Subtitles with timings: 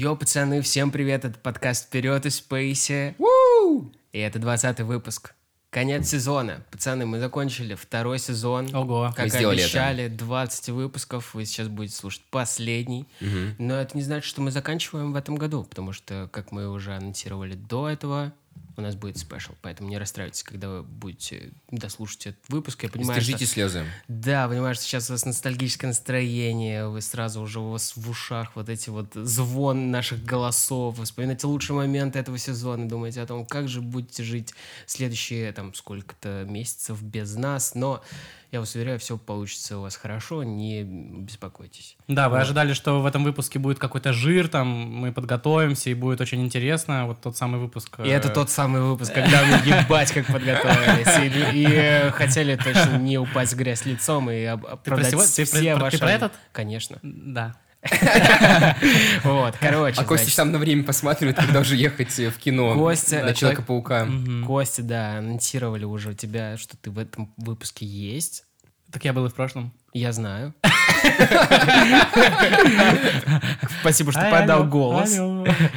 [0.00, 3.16] Йо, пацаны, всем привет, это подкаст «Вперед из Спейси».
[4.12, 5.34] И это 20 выпуск.
[5.70, 6.64] Конец сезона.
[6.70, 8.72] Пацаны, мы закончили второй сезон.
[8.72, 9.12] Ого.
[9.16, 11.34] Как Мы обещали, 20 выпусков.
[11.34, 13.08] Вы сейчас будете слушать последний.
[13.58, 16.94] Но это не значит, что мы заканчиваем в этом году, потому что, как мы уже
[16.94, 18.32] анонсировали до этого,
[18.78, 19.52] у нас будет спешл.
[19.62, 22.82] Поэтому не расстраивайтесь, когда вы будете дослушать этот выпуск.
[22.84, 23.84] Я понимаю, что- Сдержите слезы.
[24.08, 28.52] да, понимаю, что сейчас у вас ностальгическое настроение, вы сразу уже у вас в ушах
[28.54, 33.44] вот эти вот звон наших голосов, вы вспоминаете лучшие моменты этого сезона, думаете о том,
[33.44, 34.54] как же будете жить
[34.86, 38.02] следующие там сколько-то месяцев без нас, но
[38.50, 41.96] я вас уверяю, все получится у вас хорошо, не беспокойтесь.
[42.08, 46.22] Да, вы ожидали, что в этом выпуске будет какой-то жир, там мы подготовимся и будет
[46.22, 47.06] очень интересно.
[47.06, 48.00] Вот тот самый выпуск.
[48.00, 51.52] И э, это тот самый выпуск, когда мы ебать как подготовились.
[51.54, 55.46] И, и, э, хотели точно не упасть в грязь лицом и об- оправдать сего- ты
[55.46, 55.98] про- все про- ты ваши...
[55.98, 56.32] про этот?
[56.52, 56.98] Конечно.
[57.02, 57.54] Да.
[59.24, 62.74] Вот, короче, А Костя там на время посматривает, когда уже ехать в кино.
[62.74, 64.06] Костя- На Человека-паука.
[64.46, 68.44] Костя, да, анонсировали уже у тебя, что ты в этом выпуске есть.
[68.92, 69.72] Так я был и в прошлом.
[69.92, 70.54] Я знаю.
[73.80, 75.16] Спасибо, что подал голос.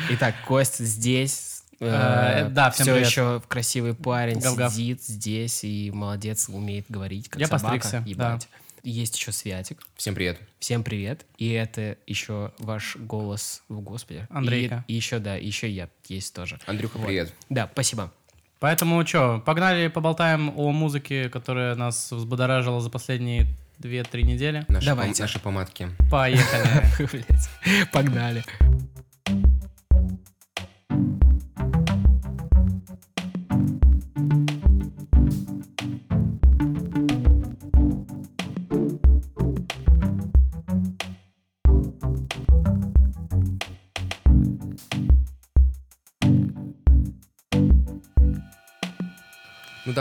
[0.10, 1.51] Итак, Костя здесь.
[1.82, 3.08] Э, да, всем все привет.
[3.10, 4.72] еще красивый парень Гав-гав.
[4.72, 7.78] сидит здесь и молодец, умеет говорить, как Я собака.
[7.80, 8.48] постригся, ебать.
[8.84, 9.82] Есть еще Святик.
[9.96, 10.40] Всем привет.
[10.60, 11.26] Всем привет.
[11.38, 14.28] И это еще ваш голос в Господе.
[14.32, 14.86] Андрейка.
[14.88, 16.60] И, еще, да, еще я есть тоже.
[16.66, 17.34] Андрюха, привет.
[17.50, 18.12] Да, спасибо.
[18.60, 23.48] Поэтому что, погнали поболтаем о музыке, которая нас взбодоражила за последние
[23.80, 24.66] 2-3 недели.
[24.68, 25.14] Наши, Давайте.
[25.14, 25.90] пом- наши помадки.
[26.12, 27.26] Поехали.
[27.92, 28.44] Погнали.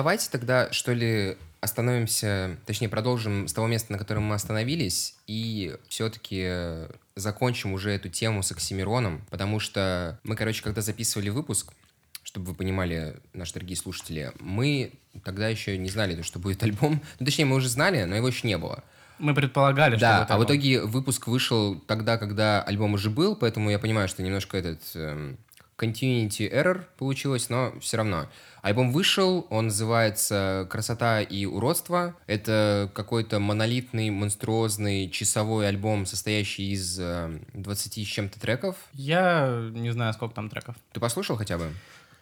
[0.00, 5.76] Давайте тогда, что ли, остановимся, точнее, продолжим с того места, на котором мы остановились, и
[5.88, 11.74] все-таки закончим уже эту тему с Оксимироном, потому что мы, короче, когда записывали выпуск,
[12.22, 17.02] чтобы вы понимали, наши дорогие слушатели, мы тогда еще не знали, то, что будет альбом.
[17.18, 18.82] Ну, точнее, мы уже знали, но его еще не было.
[19.18, 23.68] Мы предполагали, что Да, а в итоге выпуск вышел тогда, когда альбом уже был, поэтому
[23.68, 25.36] я понимаю, что немножко этот эм,
[25.80, 28.26] continuity error получилось, но все равно.
[28.62, 32.14] Альбом вышел, он называется «Красота и уродство».
[32.26, 38.76] Это какой-то монолитный, монструозный часовой альбом, состоящий из эм, 20 с чем-то треков.
[38.92, 40.76] Я не знаю, сколько там треков.
[40.92, 41.72] Ты послушал хотя бы?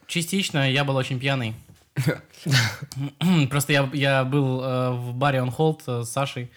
[0.06, 1.54] Частично я был очень пьяный.
[3.50, 6.50] Просто я, я был э, в баре On Hold э, с Сашей.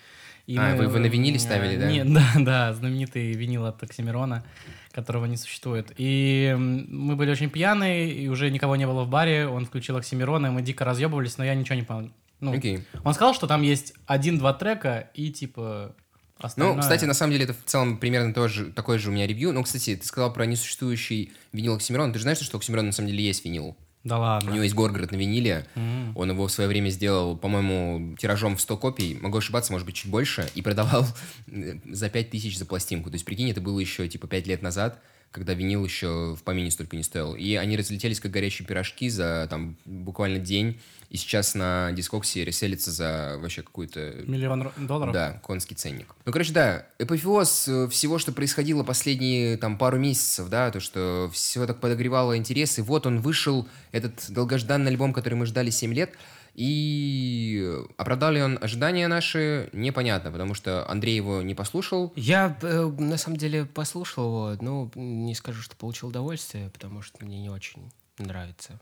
[0.48, 1.92] и А, мы, вы- вы на виниле э, ставили, да?
[1.92, 4.44] не- да, да, знаменитый винил от Оксимирона,
[4.92, 5.92] которого не существует.
[5.98, 9.48] И мы были очень пьяные, и уже никого не было в баре.
[9.48, 12.12] Он включил Оксимирона, и мы дико разъебывались, но я ничего не понял.
[12.40, 12.84] Ну, Окей.
[13.04, 15.96] Он сказал, что там есть один-два трека, и типа
[16.40, 16.76] остальное...
[16.76, 19.54] Ну, кстати, на самом деле это в целом примерно тоже, такое же у меня ревью.
[19.54, 22.12] Ну, кстати, ты сказал про несуществующий винил Оксимирона.
[22.12, 23.78] Ты же знаешь, что у Оксимирона на самом деле есть винил?
[24.04, 24.52] Да У ладно.
[24.52, 25.68] него есть Горгород на виниле.
[25.76, 26.12] М.
[26.18, 29.18] Он его в свое время сделал, по-моему, тиражом в 100 копий.
[29.22, 30.50] Могу ошибаться, может быть, чуть больше.
[30.56, 31.06] И продавал
[31.48, 33.10] э, за 5 тысяч за пластинку.
[33.10, 35.00] То есть, прикинь, это было еще, типа, 5 лет назад,
[35.32, 37.36] когда винил еще в помине столько не стоил.
[37.36, 40.80] И они разлетелись, как горячие пирожки, за, там, буквально день.
[41.12, 45.14] И сейчас на дискоксе реселится за вообще какую-то Миллион ро- долларов?
[45.14, 46.16] да, конский ценник.
[46.24, 51.30] Ну, короче, да, эпофеоз э, всего, что происходило последние там пару месяцев, да, то, что
[51.34, 55.94] все так подогревало интерес, и вот он вышел, этот долгожданный альбом, который мы ждали 7
[55.94, 56.12] лет,
[56.54, 62.14] и оправдал ли он ожидания наши, непонятно, потому что Андрей его не послушал.
[62.16, 67.26] Я, э, на самом деле, послушал его, но не скажу, что получил удовольствие, потому что
[67.26, 68.80] мне не очень нравится.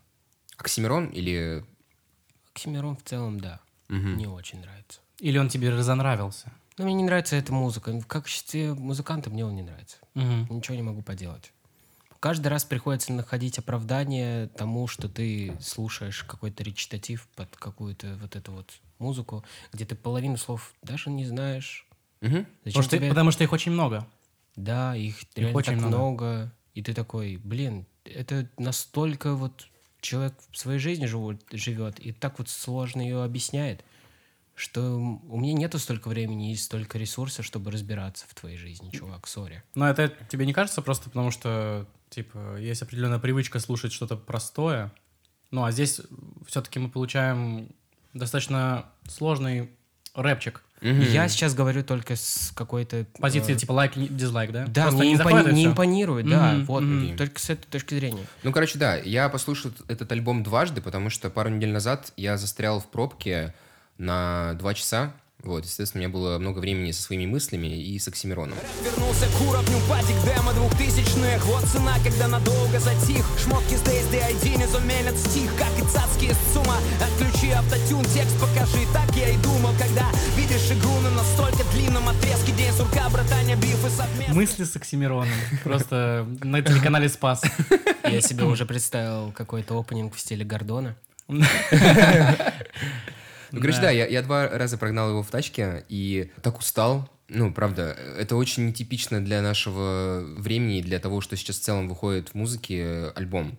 [0.57, 1.65] Оксимирон или...
[2.59, 4.17] Оксимирон в целом, да, Мгм.
[4.17, 4.99] не очень нравится.
[5.19, 6.51] Или он тебе разонравился?
[6.77, 7.91] Но мне не нравится эта музыка.
[7.93, 9.97] В качестве музыканта мне он не нравится.
[10.13, 10.47] Мгм.
[10.49, 11.53] Ничего не могу поделать.
[12.19, 18.51] Каждый раз приходится находить оправдание тому, что ты слушаешь какой-то речитатив под какую-то вот эту
[18.51, 21.87] вот музыку, где ты половину слов даже не знаешь.
[22.19, 23.07] Зачем Потому что, тебе...
[23.07, 24.05] потому что их очень много.
[24.57, 25.95] Да, их реально очень так много.
[25.97, 26.53] много.
[26.73, 29.69] И ты такой, блин, это настолько вот
[30.01, 33.83] человек в своей жизни живут, живет, и так вот сложно ее объясняет,
[34.55, 39.27] что у меня нету столько времени и столько ресурсов, чтобы разбираться в твоей жизни, чувак,
[39.27, 39.63] сори.
[39.73, 44.91] Но это тебе не кажется просто потому, что, типа, есть определенная привычка слушать что-то простое.
[45.51, 46.01] Ну, а здесь
[46.45, 47.69] все-таки мы получаем
[48.13, 49.69] достаточно сложный
[50.13, 50.63] рэпчик.
[50.81, 51.01] Мгм.
[51.01, 53.05] Я сейчас говорю только с какой-то...
[53.19, 54.65] Позиции э, типа лайк, и дизлайк, да?
[54.67, 57.17] Да, Просто мне не импони- не импонирует, да, Мгм, вот, мгм.
[57.17, 58.25] только с этой точки зрения.
[58.43, 62.79] Ну, короче, да, я послушал этот альбом дважды, потому что пару недель назад я застрял
[62.79, 63.53] в пробке
[63.97, 65.13] на два часа.
[65.41, 68.57] Вот, естественно, у меня было много времени со своими мыслями и с Оксимироном.
[68.83, 74.67] Вернулся к уровню патик демо двухтысячных Вот цена, когда надолго затих Шмотки с DSD-ID не
[74.67, 79.71] заменят стих Как и цацки из ЦУМа Отключи автотюн, текст покажи Так я и думал,
[79.79, 85.29] когда видишь игру на настолько длинном отрезке День сурка, братания, бифы совместно Мысли с Оксимироном.
[85.63, 87.41] Просто на телеканале Спас.
[88.03, 90.97] Я себе уже представил какой-то опенинг в стиле Гордона.
[93.51, 93.83] Ну, короче, Да.
[93.83, 97.09] да, я, я два раза прогнал его в тачке и так устал.
[97.29, 101.87] Ну, правда, это очень нетипично для нашего времени и для того, что сейчас в целом
[101.87, 103.57] выходит в музыке э, альбом.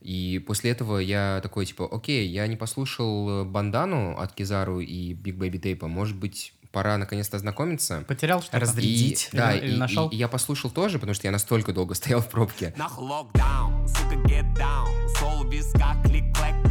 [0.00, 5.36] И после этого я такой, типа, окей, я не послушал «Бандану» от Кизару и Big
[5.38, 5.86] Baby Tape.
[5.86, 8.02] Может быть, пора наконец-то ознакомиться.
[8.08, 8.58] Потерял что-то?
[8.58, 10.08] Раздрь- И, да, Или- или и- нашел?
[10.08, 12.74] и я послушал тоже, потому что я настолько долго стоял в пробке.
[12.76, 14.88] Нах локдаун, сука, get down
[15.20, 16.61] Сол в висках, клик-клэк,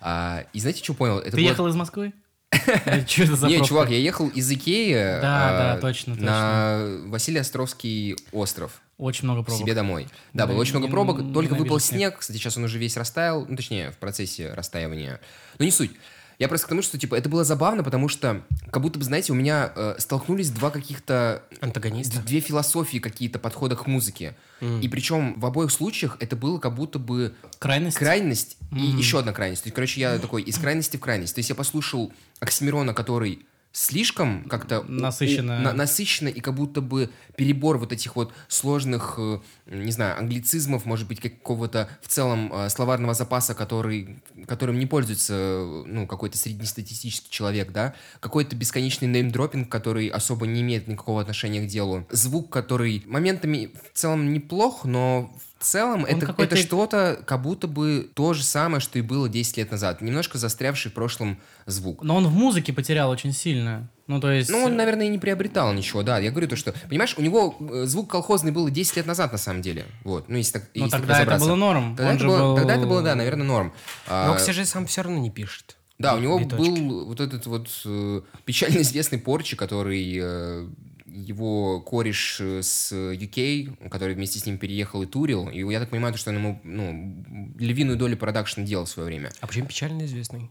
[0.00, 1.18] А, и знаете, что понял?
[1.18, 2.12] Это Ты было- ехал из Москвы?
[2.52, 7.40] Что это за Не, чувак, я ехал из Икеи Да, а, да, точно, на Василий
[7.40, 8.80] Островский остров.
[8.98, 9.60] Очень много пробок.
[9.60, 10.06] себе домой.
[10.32, 11.98] Да, Да, было очень много не- пробок, только выпал снег.
[11.98, 12.18] снег.
[12.20, 15.20] Кстати, сейчас он уже весь растаял, ну, точнее, в процессе растаивания.
[15.58, 15.90] Но не суть.
[16.38, 19.32] Я просто к тому, что, типа, это было забавно, потому что, как будто бы, знаете,
[19.32, 21.42] у меня э, столкнулись два каких-то...
[21.60, 22.20] Антагониста.
[22.20, 24.36] Две философии какие-то подхода к музыке.
[24.60, 27.96] И причем в обоих случаях это было как будто бы Крайность?
[27.96, 29.62] крайность и еще одна крайность.
[29.62, 31.34] То есть, короче, я такой из крайности в крайность.
[31.34, 34.82] То есть я послушал Оксимирона, который слишком как-то...
[34.88, 35.58] Насыщенно.
[35.58, 40.18] у- на- насыщенно и как будто бы перебор вот этих вот сложных, э, не знаю,
[40.18, 46.06] англицизмов, может быть, какого-то в целом э, словарного запаса, который, которым не пользуется, э, ну,
[46.06, 52.06] какой-то среднестатистический человек, да, какой-то бесконечный неймдропинг, который особо не имеет никакого отношения к делу,
[52.10, 58.10] звук, который моментами в целом неплох, но в целом это, это что-то как будто бы
[58.14, 60.02] то же самое, что и было 10 лет назад.
[60.02, 62.02] Немножко застрявший в прошлом звук.
[62.02, 63.88] Но он в музыке потерял очень сильно.
[64.06, 64.50] Ну, то есть...
[64.50, 66.18] Ну, он, наверное, и не приобретал ничего, да.
[66.18, 69.38] Я говорю то, что, понимаешь, у него э, звук колхозный был 10 лет назад, на
[69.38, 69.86] самом деле.
[70.04, 71.96] Вот, ну, если так Но если так тогда это было норм.
[71.96, 73.72] Тогда, Он это же было, был- тогда это было, да, наверное, норм.
[74.06, 74.52] А, Но Окси
[74.86, 75.76] все равно не пишет.
[75.98, 76.56] да, у него биточки.
[76.56, 80.68] был вот этот вот э, печально известный Порчи, который э,
[81.16, 85.90] его кореш э, с UK, который вместе с ним переехал и турил, и я так
[85.90, 87.24] понимаю, то, что он ему ну,
[87.58, 89.32] львиную долю продакшна делал в свое время.
[89.40, 90.50] А почему печально известный?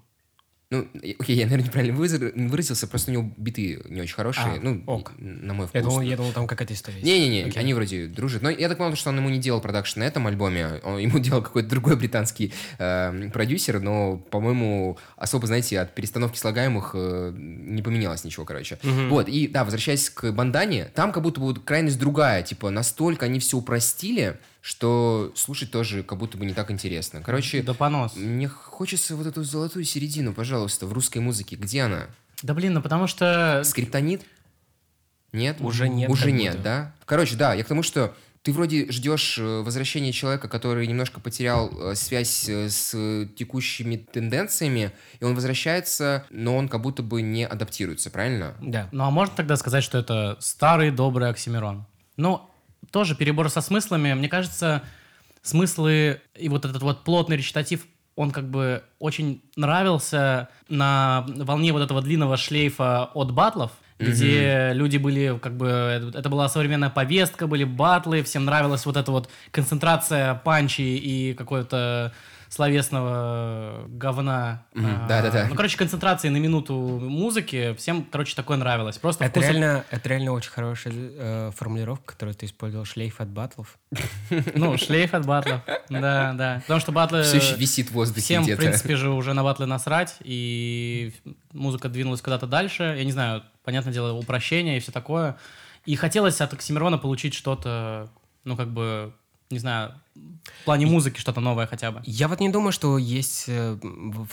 [0.94, 4.82] Ну, окей, я, наверное, неправильно выразился, просто у него биты не очень хорошие, А, ну,
[4.86, 5.14] ок.
[5.18, 5.76] на мой вкус.
[5.76, 6.98] Я думал, я думал, там какая-то история.
[6.98, 7.06] есть.
[7.06, 7.60] Не-не-не, Окей.
[7.62, 8.42] они вроде дружат.
[8.42, 10.80] Но я так понял, что он ему не делал продакшн на этом альбоме.
[10.84, 16.92] Он ему делал какой-то другой британский э, продюсер, но, по-моему, особо, знаете, от перестановки слагаемых
[16.94, 18.78] э, не поменялось ничего, короче.
[18.84, 22.44] Вот, и да, возвращаясь к бандане, там как будто бы крайность другая.
[22.44, 27.22] Типа, настолько они все упростили, что слушать тоже как будто бы не так интересно.
[27.22, 28.16] Короче, Да понос.
[28.16, 31.56] мне хочется вот эту золотую середину, пожалуйста, в русской музыке.
[31.56, 32.08] Где она?
[32.42, 33.62] Да блин, ну потому что...
[33.64, 34.24] Скриптонит?
[35.32, 35.58] Нет?
[35.60, 36.64] Уже нет, Уже нет, будто.
[36.64, 36.96] да?
[37.06, 41.70] Короче, да, я к тому, что ты вроде ждешь э, возвращения человека, который немножко потерял
[41.92, 42.90] э, связь э, с
[43.38, 48.56] текущими тенденциями, и он возвращается, но он как будто бы не адаптируется, правильно?
[48.62, 48.90] Да.
[48.92, 51.86] Ну а можно тогда сказать, что это старый добрый Оксимирон?
[52.18, 52.50] Ну,
[52.92, 54.14] тоже перебор со смыслами.
[54.14, 54.84] Мне кажется,
[55.42, 61.82] смыслы и вот этот вот плотный речитатив, он как бы очень нравился на волне вот
[61.82, 67.48] этого длинного шлейфа от батлов, где люди были, как бы, это это была современная повестка,
[67.48, 72.14] были батлы, всем нравилась вот эта вот концентрация панчи и какой-то
[72.56, 74.66] словесного говна.
[74.74, 75.48] Мгм, А, да-да-да.
[75.50, 78.98] Ну, короче, концентрации на минуту музыки, всем, короче, такое нравилось.
[78.98, 83.28] Просто Это вкусы- реально, это реально очень хорошая э, формулировка, которую ты использовал, шлейф от
[83.30, 83.78] батлов.
[84.56, 85.62] Ну, шлейф от батлов.
[85.90, 86.60] Да, да.
[86.62, 87.24] Потому что батлы...
[87.24, 91.14] Все еще висит в воздухе Всем, в принципе, же уже на батлы насрать, и
[91.52, 92.96] музыка двинулась куда-то дальше.
[92.98, 95.36] Я не знаю, понятное дело, упрощение и все такое.
[95.86, 98.10] И хотелось от Оксимирона получить что-то,
[98.46, 99.14] ну, как бы,
[99.50, 102.02] не знаю, в плане музыки что-то новое хотя бы.
[102.06, 103.78] Я вот не думаю, что есть э,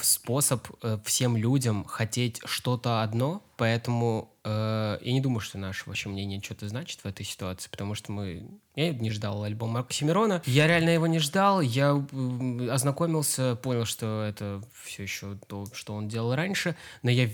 [0.00, 6.09] способ э, всем людям хотеть что-то одно, поэтому э, я не думаю, что наше вообще
[6.09, 8.45] мнение что-то значит в этой ситуации, потому что мы...
[8.75, 10.42] Я не ждал альбом Оксимирона.
[10.47, 11.61] Я реально его не ждал.
[11.61, 12.02] Я
[12.71, 16.75] ознакомился, понял, что это все еще то, что он делал раньше.
[17.02, 17.28] Но я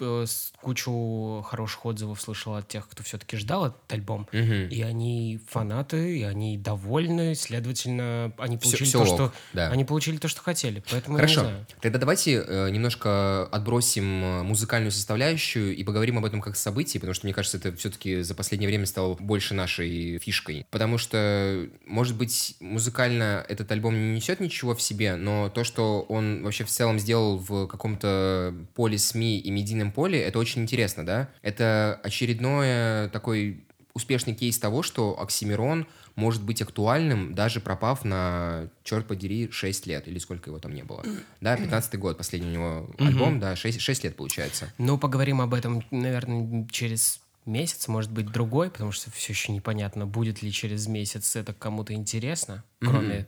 [0.00, 0.26] э,
[0.60, 4.28] кучу хороших отзывов слышал от тех, кто все-таки ждал этот альбом.
[4.32, 7.36] И они фанаты, и они довольны.
[7.36, 9.32] Следовательно, они получили всё то, ок, что...
[9.52, 9.70] да.
[9.70, 10.82] Они получили то, что хотели.
[10.90, 11.48] Поэтому я не Хорошо.
[11.48, 11.66] знаю.
[11.80, 17.14] Тогда давайте э, немножко отбросим э, музыкальную составляющую и поговорим об этом как событии, потому
[17.14, 20.66] что, мне кажется, это все-таки за последнее время стало больше нашей фишкой.
[20.70, 26.02] Потому что, может быть, музыкально этот альбом не несет ничего в себе, но то, что
[26.02, 31.04] он вообще в целом сделал в каком-то поле СМИ и медийном поле, это очень интересно,
[31.04, 31.28] да?
[31.42, 35.86] Это очередной такой успешный кейс того, что Оксимирон
[36.20, 40.82] может быть актуальным, даже пропав на, черт подери, 6 лет, или сколько его там не
[40.82, 41.02] было.
[41.40, 44.72] Да, 15-й год, последний у него альбом, да, 6, 6 лет получается.
[44.78, 50.06] Ну, поговорим об этом, наверное, через месяц, может быть, другой, потому что все еще непонятно,
[50.06, 53.26] будет ли через месяц это кому-то интересно, кроме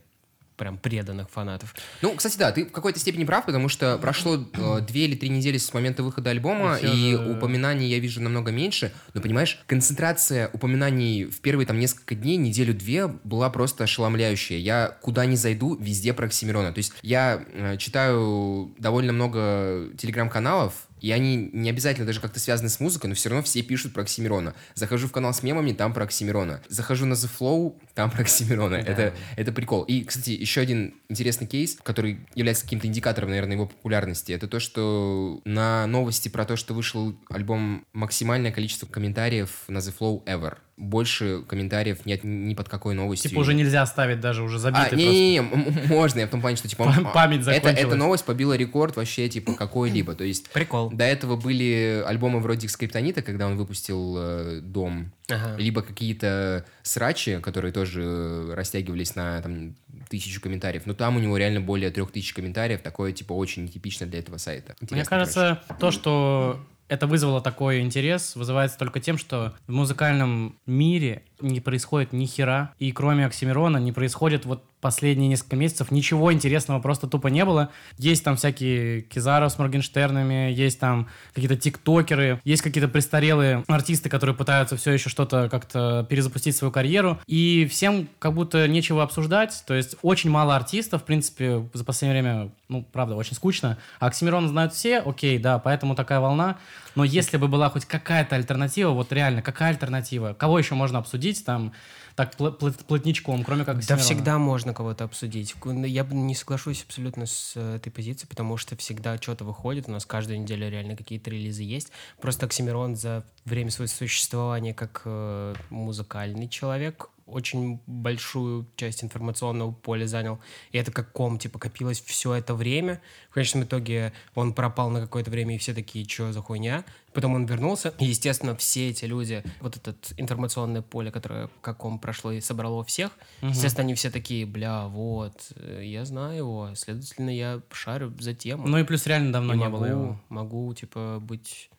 [0.57, 1.75] прям преданных фанатов.
[2.03, 5.29] Ну, кстати, да, ты в какой-то степени прав, потому что прошло э, две или три
[5.29, 8.93] недели с момента выхода альбома, И и же- упоминаний я вижу намного меньше.
[9.15, 14.59] Но, понимаешь, концентрация упоминаний в первые там несколько дней, неделю-две, была просто ошеломляющая.
[14.59, 16.73] Я куда ни зайду, везде про Оксимирона.
[16.73, 22.69] То есть я э, читаю довольно много телеграм-каналов, и они не обязательно даже как-то связаны
[22.69, 24.55] с музыкой, но все равно все пишут про Оксимирона.
[24.75, 26.63] Захожу в канал с мемами, там про Оксимирона.
[26.69, 28.77] Захожу на The Flow, там про Оксимирона.
[28.77, 29.83] Это, это прикол.
[29.83, 34.61] И, кстати, еще один интересный кейс, который является каким-то индикатором, наверное, его популярности, это то,
[34.61, 40.57] что на новости про то, что вышел альбом, максимальное количество комментариев на The Flow ever.
[40.79, 43.29] Больше комментариев нет ни под какой новостью.
[43.31, 44.97] Типа уже нельзя ставить даже, уже А, забитый просто.
[45.07, 46.93] не-не-не, м- можно, я в том плане, что типа...
[46.97, 50.15] А, память это, эта новость побила рекорд вообще, типа, какой-либо.
[50.15, 50.91] То есть Прикол.
[50.91, 55.57] до этого были альбомы вроде Скриптонита, когда он выпустил э, «Дом», Ага.
[55.59, 59.77] либо какие-то срачи, которые тоже растягивались на там,
[60.09, 60.83] тысячу комментариев.
[60.87, 62.81] Но там у него реально более трех тысяч комментариев.
[62.81, 64.75] Такое, типа, очень нетипично для этого сайта.
[64.81, 66.61] Мне Интересно, кажется, то, что
[66.93, 72.73] это вызвало такой интерес, вызывается только тем, что в музыкальном мире не происходит ни хера,
[72.79, 77.71] и кроме Оксимирона не происходит вот последние несколько месяцев ничего интересного просто тупо не было.
[77.99, 84.35] Есть там всякие Кизаров с Моргенштернами, есть там какие-то тиктокеры, есть какие-то престарелые артисты, которые
[84.35, 89.73] пытаются все еще что-то как-то перезапустить свою карьеру, и всем как будто нечего обсуждать, то
[89.73, 93.79] есть очень мало артистов, в принципе, за последнее время, ну, правда, очень скучно.
[94.01, 96.59] А Оксимирона знают все, окей, да, поэтому такая волна.
[96.95, 100.35] Но если бы была хоть какая-то альтернатива, вот реально, какая альтернатива?
[100.35, 101.73] Кого еще можно обсудить там
[102.17, 105.55] так пл- пл- плотничком, кроме как Да всегда можно кого-то обсудить.
[105.55, 109.89] Ку- Я бы не соглашусь абсолютно с э, этой позицией, потому что всегда что-то выходит.
[109.89, 111.91] У нас каждую неделю реально какие-то релизы есть.
[112.21, 120.07] Просто Оксимирон за время своего существования как э, музыкальный человек очень большую часть информационного поля
[120.07, 120.41] занял.
[120.71, 123.01] И это как ком, типа, копилось все это время.
[123.31, 126.85] В конечном итоге он пропал на какое-то время, и все такие, что за хуйня?
[127.13, 127.95] Потом он вернулся.
[127.99, 132.85] И, естественно, все эти люди, вот это информационное поле, которое как ком прошло и собрало
[132.85, 133.13] всех,
[133.43, 138.67] естественно, они все такие, бля, вот, я знаю его, следовательно, я шарю за тему.
[138.67, 140.21] Ну и плюс реально давно И не могу, было его.
[140.29, 141.71] могу, типа, быть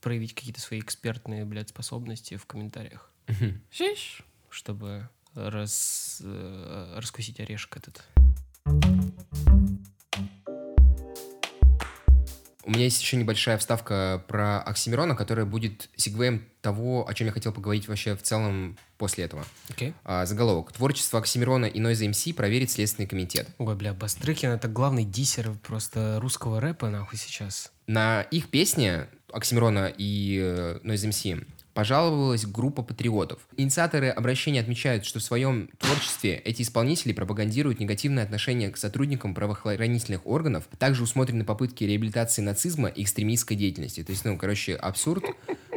[0.00, 3.10] проявить какие-то свои экспертные, блядь, способности в комментариях,
[3.70, 4.22] Шиш.
[4.56, 8.02] Чтобы раз, э, раскусить орешек этот.
[12.64, 17.32] У меня есть еще небольшая вставка про Оксимирона, которая будет сегвеем того, о чем я
[17.32, 19.46] хотел поговорить вообще в целом после этого.
[19.68, 19.94] Окей?
[20.02, 20.72] А, заголовок.
[20.72, 23.46] Творчество Оксимирона и Noise MC проверит Следственный комитет.
[23.58, 27.70] Ой, бля, Бастрыкин— это главный диссер просто русского рэпа, нахуй, сейчас.
[27.86, 31.46] На их песне Оксимирона и э, Noise MC
[31.76, 33.46] пожаловалась группа патриотов.
[33.58, 40.26] Инициаторы обращения отмечают, что в своем творчестве эти исполнители пропагандируют негативное отношение к сотрудникам правоохранительных
[40.26, 40.64] органов.
[40.78, 44.02] Также усмотрены попытки реабилитации нацизма и экстремистской деятельности.
[44.02, 45.22] То есть, ну, короче, абсурд,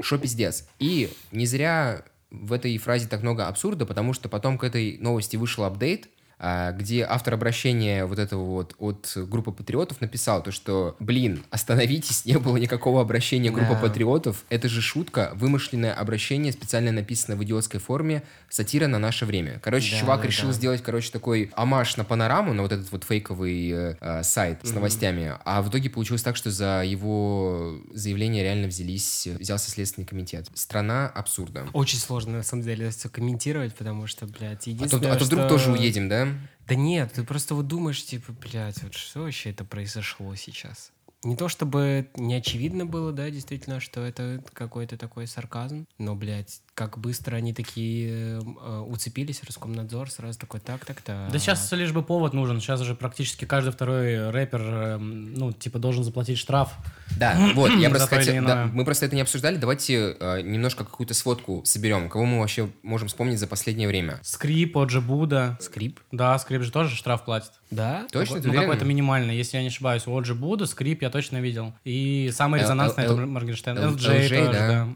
[0.01, 0.69] шо пиздец.
[0.79, 5.35] И не зря в этой фразе так много абсурда, потому что потом к этой новости
[5.35, 10.95] вышел апдейт, а, где автор обращения вот этого вот от группы патриотов написал то, что,
[10.99, 13.79] блин, остановитесь, не было никакого обращения группы Да.
[13.81, 19.59] патриотов, это же шутка, вымышленное обращение, специально написано в идиотской форме, сатира на наше время.
[19.61, 20.53] Короче, Да, чувак да, решил да.
[20.53, 24.71] сделать, короче, такой амаш на панораму, на вот этот вот фейковый э, э, сайт с
[24.71, 30.47] новостями, а в итоге получилось так, что за его заявление реально взялись, взялся Следственный комитет.
[30.53, 31.65] Страна абсурда.
[31.73, 35.25] Очень сложно, на самом деле, все комментировать, потому что, блядь, А то, единственное, а то
[35.25, 36.28] вдруг что- тоже уедем, да?
[36.69, 40.91] Да нет, ты просто вот думаешь, типа, блядь, вот что вообще это произошло сейчас?
[41.23, 46.61] Не то чтобы не очевидно было, да, действительно, что это какой-то такой сарказм, но, блядь,
[46.79, 51.29] как быстро они такие э, уцепились, Роскомнадзор сразу такой, так, так, так.
[51.29, 52.61] Да сейчас лишь бы повод нужен.
[52.61, 56.71] Сейчас же практически каждый второй рэпер, эм, ну, типа, должен заплатить штраф.
[57.17, 58.45] Да, вот, я просто хотел...
[58.45, 62.07] да, мы просто это не обсуждали, давайте э, немножко какую-то сводку соберем.
[62.07, 64.21] Кого мы вообще можем вспомнить за последнее время?
[64.23, 65.57] Скрип, OG Buda.
[65.59, 65.99] Скрип?
[66.13, 67.51] Да, Скрип же тоже штраф платит.
[67.71, 68.07] Да?
[68.11, 68.39] Точно?
[68.41, 70.07] Ну, какой-то минимальный, если я не ошибаюсь.
[70.07, 71.73] У OG Buda, Скрип я точно видел.
[71.83, 73.77] И самый Л- резонансный это Моргенштерн.
[73.77, 74.87] Элджей тоже, да.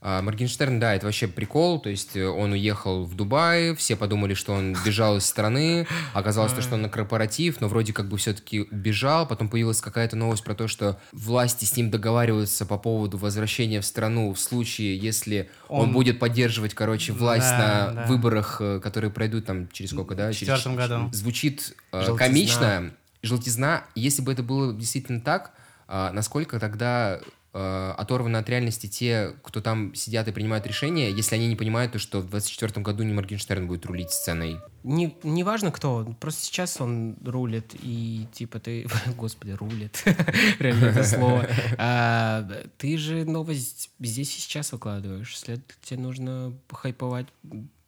[0.00, 4.34] А, Моргенштерн, да, это вообще прикол, то есть э, он уехал в Дубай, все подумали,
[4.34, 8.16] что он бежал из страны, оказалось, то, что он на корпоратив, но вроде как бы
[8.16, 13.18] все-таки бежал, потом появилась какая-то новость про то, что власти с ним договариваются по поводу
[13.18, 18.06] возвращения в страну в случае, если он, Он- будет поддерживать, короче, власть Да, на да.
[18.06, 20.28] выборах, э, которые пройдут там через сколько, да?
[20.30, 21.08] В Через- четвертом году.
[21.12, 22.90] Звучит э, комично,
[23.22, 23.84] желтизна.
[23.94, 25.52] Если бы это было действительно так,
[25.88, 27.20] а, насколько тогда
[27.56, 31.92] э, оторваны от реальности те, кто там сидят и принимают решения, если они не понимают,
[31.92, 34.58] то, что в 24 году не Моргенштерн будет рулить сценой.
[34.84, 38.86] Не, не важно кто, просто сейчас он рулит, и типа ты,
[39.16, 40.04] господи, рулит,
[40.58, 41.46] реально это слово.
[41.78, 42.48] А,
[42.78, 47.26] ты же новость здесь и сейчас выкладываешь, следовательно, тебе нужно хайповать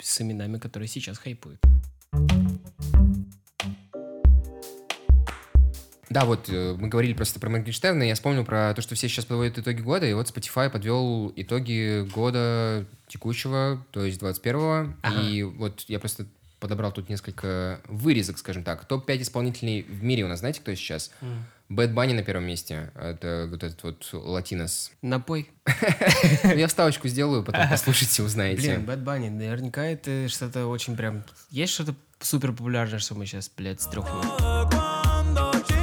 [0.00, 1.60] с именами, которые сейчас хайпуют.
[6.10, 9.08] Да, вот э, мы говорили просто про Моргенштерна, и я вспомнил про то, что все
[9.08, 15.42] сейчас подводят итоги года, и вот Spotify подвел итоги года текущего, то есть 21-го, и
[15.42, 16.26] вот я просто
[16.60, 18.84] подобрал тут несколько вырезок, скажем так.
[18.84, 21.12] Топ-5 исполнителей в мире у нас, знаете, кто сейчас?
[21.68, 22.90] Бэд Банни на первом месте.
[22.94, 24.90] Это вот этот вот латинос.
[25.02, 25.50] Напой.
[26.42, 28.62] Я вставочку сделаю, потом послушайте, узнаете.
[28.62, 31.24] Блин, Bad Bunny, наверняка это что-то очень прям...
[31.50, 35.77] Есть что-то супер популярное, что мы сейчас, блядь, стрёхнем?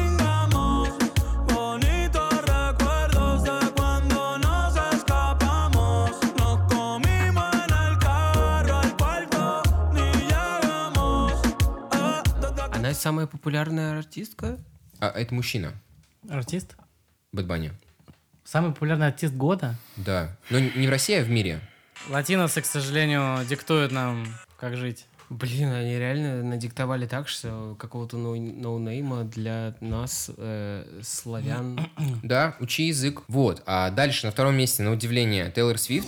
[13.06, 14.58] Самая популярная артистка?
[15.00, 15.74] А это мужчина,
[16.28, 16.76] Артист?
[17.34, 17.72] Бэд Банни.
[18.44, 19.76] Самый популярный артист года?
[19.96, 20.36] Да.
[20.50, 21.60] Но не в России, а в мире.
[22.10, 24.26] Латиносы, к сожалению, диктуют нам,
[24.60, 25.06] как жить.
[25.30, 31.80] Блин, они реально надиктовали так, что какого-то ноу- ноунейма для нас, э, славян.
[32.24, 33.22] Да, учи язык.
[33.28, 33.62] Вот.
[33.68, 36.08] А дальше на втором месте, на удивление, Тейлор Свифт.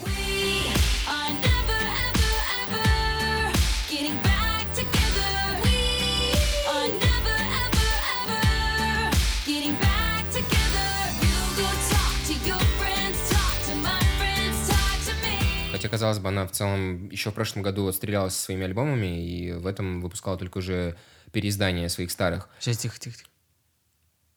[15.98, 19.66] Казалось бы, она в целом еще в прошлом году отстрелялась со своими альбомами, и в
[19.66, 20.96] этом выпускала только уже
[21.32, 22.50] переиздания своих старых.
[22.60, 23.30] Сейчас, тихо, тихо, тихо.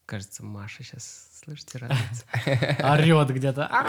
[0.07, 2.25] Кажется, Маша сейчас, слышите, радуется.
[2.83, 3.67] Орет где-то.
[3.71, 3.87] А!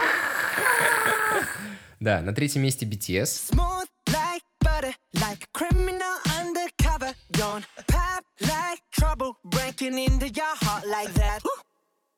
[1.99, 3.55] Да, на третьем месте BTS.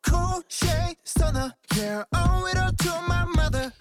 [0.08, 3.74] Cool shade stunner, yeah, owe it all to my mother.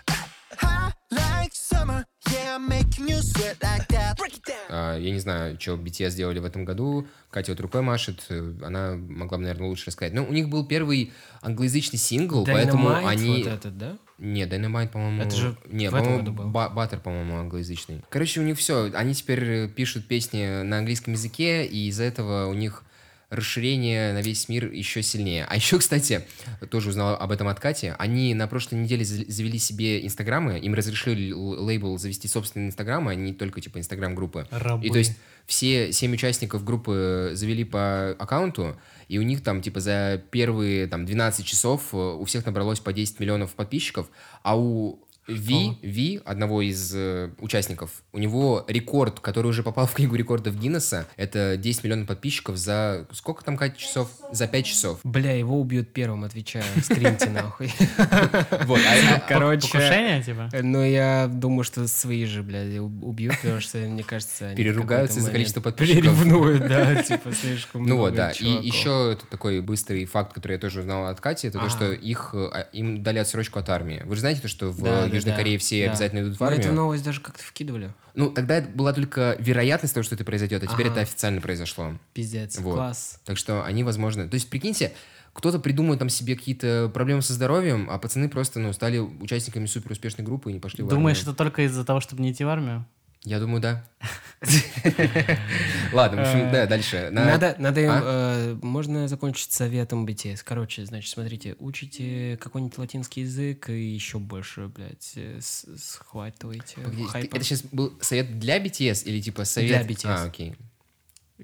[1.85, 4.16] High like summer, yeah, I'm making you sweat like that.
[4.16, 4.66] Break it down.
[4.70, 7.07] А, Я не знаю, что BTS сделали в этом году.
[7.31, 10.14] Катя вот рукой машет, э, она могла бы, наверное, лучше рассказать.
[10.14, 13.42] Но у них был первый англоязычный сингл, поэтому Dynamite они...
[13.42, 13.99] вот этот, да?
[14.18, 15.23] Не, Dynamite, по-моему...
[15.23, 16.44] Это же не, в этом году был.
[16.49, 18.03] Ба- Butter, по-моему, англоязычный.
[18.09, 18.90] Короче, у них все.
[18.94, 22.85] Они теперь э, пишут песни на английском языке, и из-за этого у них
[23.35, 25.44] расширение на весь мир еще сильнее.
[25.49, 26.25] А еще, кстати,
[26.70, 30.75] тоже узнал об этом от Кати, они на прошлой неделе за- завели себе инстаграмы, им
[30.75, 34.47] разрешили лейбл завести собственные инстаграмы, а не только, типа, инстаграм-группы.
[34.83, 35.12] И то есть
[35.47, 38.77] все семь участников группы завели по аккаунту,
[39.09, 42.92] и у них там, типа, за первые, там, 12 часов э, у всех набралось по
[42.92, 44.09] 10 миллионов подписчиков,
[44.42, 49.93] а у Ви, Ви, одного из э, участников, у него рекорд, который уже попал в
[49.93, 53.07] книгу рекордов Гиннесса, это 10 миллионов подписчиков за...
[53.13, 54.11] Сколько там, Катя, часов?
[54.33, 55.01] За 5 часов.
[55.05, 56.65] Бля, его убьют первым, отвечаю.
[56.83, 57.73] Скриньте нахуй.
[58.67, 60.51] Вот, а- Короче, Покушение, типа?
[60.63, 65.19] ну я думаю, что свои же, блядь, уб- убьют, потому что, мне кажется, они Переругаются
[65.19, 66.03] из-за количества подписчиков.
[66.03, 68.31] Переревнуют, да, типа слишком Ну много вот, да.
[68.33, 72.31] И еще такой быстрый факт, который я тоже узнал от Кати, это то, что их,
[72.35, 74.03] э, им дали отсрочку от армии.
[74.05, 75.90] Вы же знаете, то, что в Да, Южной да, Корее все да.
[75.92, 76.64] обязательно идут в Мы армию?
[76.64, 77.92] эту новость даже как-то вкидывали.
[78.14, 80.92] Ну, тогда это была только вероятность того, что это произойдет, а теперь Ага.
[80.94, 81.98] это официально произошло.
[82.12, 82.74] Пиздец, Вот.
[82.74, 83.20] класс.
[83.24, 84.29] Так что они, возможно...
[84.29, 84.92] То есть, прикиньте,
[85.33, 90.24] кто-то придумает там себе какие-то проблемы со здоровьем, а пацаны просто, ну, стали участниками суперуспешной
[90.24, 91.33] группы и не пошли в Думаешь, армию.
[91.33, 92.87] это только из-за того, чтобы не идти в армию?
[93.25, 93.85] Я думаю, да.
[95.93, 97.09] Ладно, в общем, да, дальше.
[97.11, 98.03] На- Надо, надо им, А?
[98.05, 100.43] э, можно закончить советом BTS.
[100.45, 106.77] Короче, значит, смотрите, учите какой-нибудь латинский язык и еще больше, блядь, э, схватывайте.
[107.15, 109.87] Это сейчас был совет для BTS или типа совет...
[109.87, 110.07] Для BTS.
[110.07, 110.55] А, окей.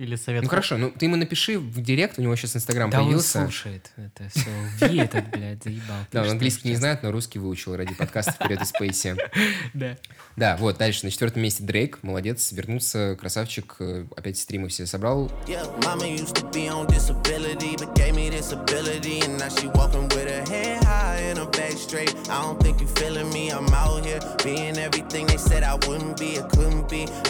[0.01, 0.43] Или совет...
[0.43, 3.43] Ну хорошо, ну ты ему напиши в директ, у него сейчас Инстаграм Да он появился.
[3.43, 4.49] слушает это все.
[4.87, 5.99] Ви этот, блядь, заебал.
[6.11, 9.15] Да, он английский не знает, но русский выучил ради подкаста «Вперед из Спейси».
[9.75, 9.99] Да.
[10.37, 11.05] Да, вот, дальше.
[11.05, 11.99] На четвертом месте Дрейк.
[12.03, 13.77] Молодец, вернулся, красавчик.
[13.81, 15.31] э, Опять стримы все собрал.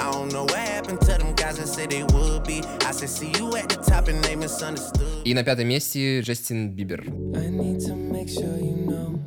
[0.00, 2.60] I don't know what happened to them guys that said they would be.
[5.25, 7.01] И на пятом месте Джастин Бибер.
[7.01, 9.18] I need to make sure you know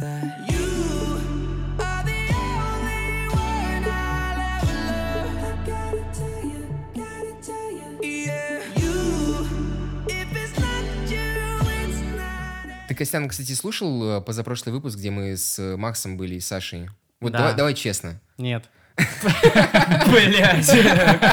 [0.00, 0.48] that
[12.98, 16.90] Костян, кстати, слушал э, позапрошлый выпуск, где мы с э, Максом были и Сашей?
[17.20, 17.38] Вот Да.
[17.38, 18.20] давай, давай честно.
[18.38, 18.68] Нет.
[20.10, 20.66] Блять,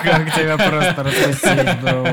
[0.04, 2.04] как тебя просто распустить, бро.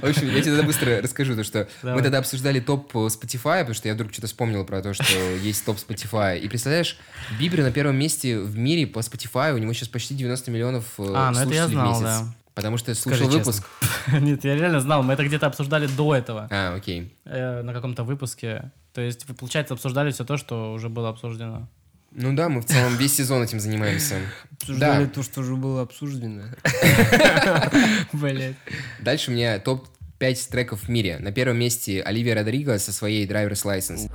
[0.00, 3.58] В общем, я тебе тогда быстро расскажу, то, что мы тогда обсуждали топ э, Spotify,
[3.60, 5.04] потому что я вдруг что-то вспомнил про то, что
[5.42, 6.38] есть топ Spotify.
[6.38, 6.98] И представляешь,
[7.38, 11.04] Бибер на первом месте в мире по Spotify, у него сейчас почти 90 миллионов э,
[11.14, 12.02] А, ну это я слушателей знал, в месяц.
[12.04, 12.34] да.
[12.54, 13.52] Потому что я Скажи слушал честно.
[13.52, 13.68] выпуск.
[14.20, 15.02] Нет, я реально знал.
[15.02, 16.48] Мы это где-то обсуждали до этого.
[16.50, 17.16] А, окей.
[17.24, 18.70] э, на каком-то выпуске.
[18.92, 21.66] То есть, вы, получается, обсуждали все то, что уже было обсуждено.
[22.14, 24.16] Ну да, мы в целом весь сезон этим занимаемся.
[24.60, 25.10] Обсуждали Да.
[25.10, 26.42] то, что уже было обсуждено.
[28.12, 28.56] Блять.
[29.00, 31.18] Дальше у меня топ 5 треков в мире.
[31.18, 34.10] На первом месте Оливия Родриго со своей Driver's License.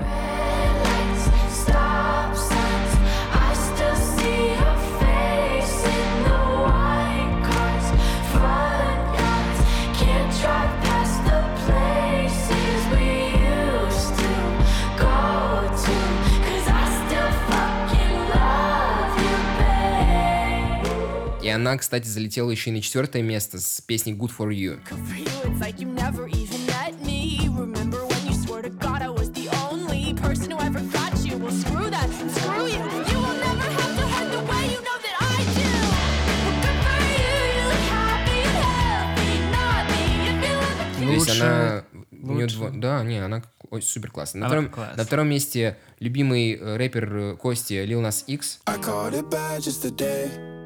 [36.46, 40.02] Well, good for you, you look happy and healthy, not me.
[40.30, 41.84] If you есть Лучше- она...
[42.24, 42.58] лучше.
[42.58, 44.40] дво- Да, не, она ой, супер классная.
[44.42, 44.98] На, Она втором, класс.
[44.98, 48.60] на втором месте любимый э, рэпер э, Кости Lil Nas X.
[48.66, 50.57] I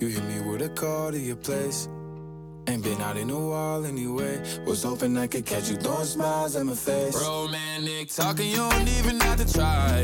[0.00, 1.88] You hit me with a call to your place.
[2.68, 4.40] Ain't been out in a while anyway.
[4.66, 7.14] Was hoping I could catch you throwing smiles at my face.
[7.20, 10.02] Romantic talking, you don't even have to try.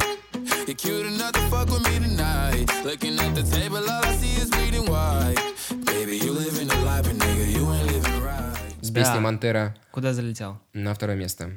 [0.66, 2.66] You're cute enough to fuck with me tonight.
[2.85, 5.37] Looking at the table, all I see is bleeding white.
[5.87, 8.74] Baby, you living the life, but nigga, you ain't living right.
[8.83, 9.01] С Да.
[9.03, 10.59] песней Монтера Куда залетел?
[10.74, 11.51] на второе место.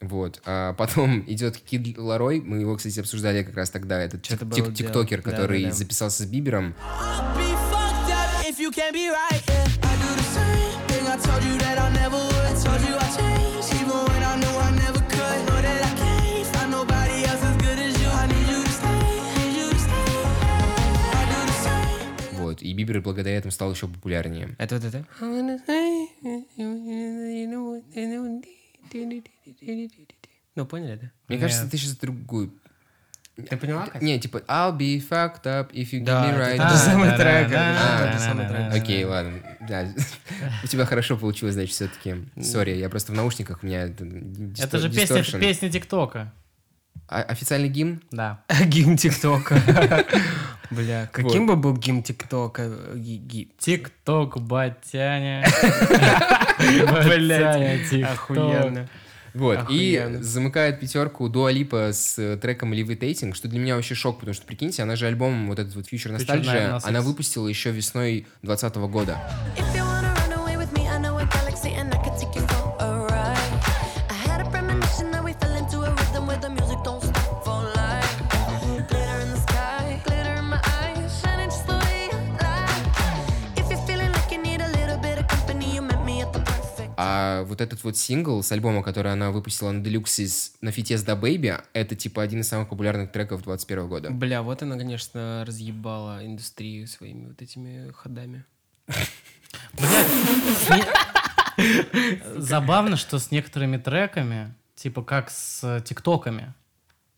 [0.00, 0.40] Вот.
[0.44, 2.40] А потом идет Кид Ларой.
[2.40, 4.00] Мы его, кстати, обсуждали как раз тогда.
[4.00, 5.74] Этот тик- тик- тиктокер, Да, который да, да.
[5.74, 6.74] записался с Бибером.
[22.32, 22.62] Вот.
[22.62, 24.54] И Бибер благодаря этому стал еще популярнее.
[24.58, 25.04] Это вот это?
[30.54, 31.10] Ну, поняли, да?
[31.28, 32.52] Мне кажется, ты сейчас другую...
[33.36, 34.04] Ты поняла, Катя?
[34.04, 36.70] Не, типа I'll be fucked up if you give Да, me это right.
[36.72, 37.50] же самый да, трек.
[37.50, 38.82] да, это самый да, трек.
[38.82, 39.40] Окей, ладно.
[39.68, 39.88] Да.
[40.64, 42.16] У тебя хорошо получилось, значит, все-таки.
[42.42, 43.82] Sorry, я просто в наушниках, у меня...
[43.82, 46.32] Это, Это же песня, песня ТикТока.
[47.06, 48.02] А- официальный гимн?
[48.10, 48.40] Да.
[48.66, 49.60] Гимн ТикТока.
[50.70, 52.70] Бля, каким бы был гимн ТикТока?
[53.58, 55.46] ТикТок, батяня.
[56.58, 58.12] Батяня, ТикТок.
[58.12, 58.88] охуенно.
[59.34, 60.16] Вот, Охуенно.
[60.18, 64.34] и замыкает пятерку Дуа Липа с э, треком Levitating, что для меня вообще шок, потому
[64.34, 66.80] что, прикиньте, она же альбом, вот этот вот Future Nostalgia, Nostalgia.
[66.82, 69.18] она выпустила еще весной 2020 года.
[69.56, 69.97] If you
[87.38, 90.98] А вот этот вот сингл с альбома, который она выпустила на Deluxe из- на фите
[90.98, 94.10] с Da Baby, это типа один из самых популярных треков 21 года.
[94.10, 98.44] Бля, вот она, конечно, разъебала индустрию своими вот этими ходами.
[102.36, 106.54] Забавно, что с некоторыми треками, типа как с тиктоками,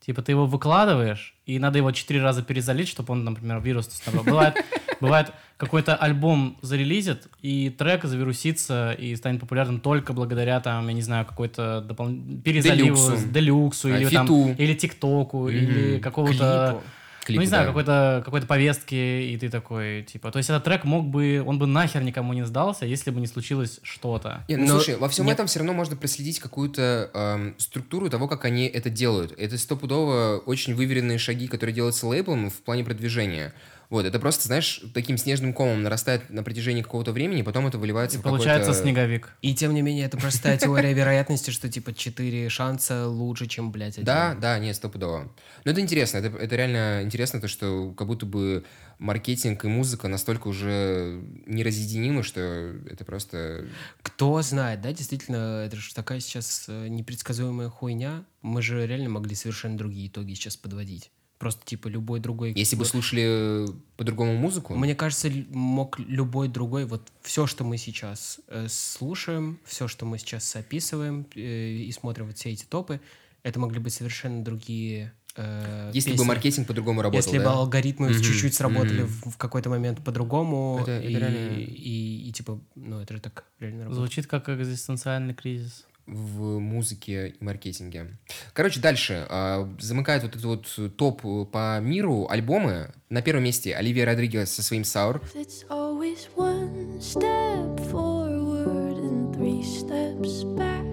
[0.00, 4.24] типа ты его выкладываешь, и надо его четыре раза перезалить, чтобы он, например, вирус набрал.
[4.24, 4.64] Бывает,
[5.00, 11.02] Бывает, какой-то альбом зарелизит, и трек завирусится и станет популярным только благодаря, там, я не
[11.02, 12.08] знаю, какой-то допол...
[12.42, 13.16] перезаливу, Делюксу.
[13.18, 14.54] с- делюксу, А, или, там, фиту.
[14.58, 16.00] или тиктоку, или Мгм.
[16.00, 16.80] какого-то...
[17.22, 17.68] Клипу, ну, не знаю, да.
[17.68, 20.30] какой-то, какой-то повестки, и ты такой, типа...
[20.32, 21.44] То есть этот трек мог бы...
[21.46, 24.42] Он бы нахер никому не сдался, если бы не случилось что-то.
[24.48, 28.08] Не, ну, Но слушай, во всем нет- этом все равно можно проследить какую-то эм, структуру
[28.08, 29.34] того, как они это делают.
[29.38, 33.52] Это стопудово очень выверенные шаги, которые делаются лейблом в плане продвижения.
[33.90, 38.18] Вот, это просто, знаешь, таким снежным комом нарастает на протяжении какого-то времени, потом это выливается
[38.18, 39.36] И в получается снеговик.
[39.42, 43.94] И тем не менее, это простая теория вероятности, что типа 4 шанса лучше, чем, блядь,
[43.94, 44.04] один.
[44.04, 45.32] Да, да, нет, стопудово.
[45.64, 48.64] Но это интересно, это, это реально интересно, то, что как будто бы
[49.00, 52.40] маркетинг и музыка настолько уже неразъединимы, что
[52.88, 53.66] это просто...
[54.02, 58.24] Кто знает, да, действительно, это же такая сейчас э, непредсказуемая хуйня.
[58.42, 61.10] Мы же реально могли совершенно другие итоги сейчас подводить.
[61.40, 62.52] Просто типа любой другой...
[62.54, 64.74] Если бы слушали по-другому музыку...
[64.74, 70.18] Мне кажется, мог любой другой, вот все, что мы сейчас э, слушаем, все, что мы
[70.18, 73.00] сейчас описываем э, и смотрим вот все эти топы,
[73.42, 76.28] это могли быть совершенно другие э, Если бы песни.
[76.28, 77.52] маркетинг по-другому работал, Если бы да?
[77.54, 79.08] алгоритмы Мгм, чуть-чуть сработали мгм.
[79.10, 83.20] в, в какой-то момент по-другому, Это- это и, реально- и- и, типа, ну это же
[83.22, 83.96] так реально работает.
[84.10, 85.86] Звучит как экзистенциальный кризис.
[86.10, 88.18] В музыке и маркетинге.
[88.52, 89.26] Короче, дальше.
[89.28, 92.90] а, Замыкает вот этот вот топ по миру альбомы.
[93.08, 95.22] На первом месте Оливия Родригес со своим «Саур».
[95.34, 100.84] It's always one step forward and three steps back.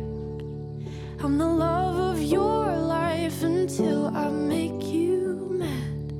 [1.19, 6.13] I'm the love of your life until I make you mad.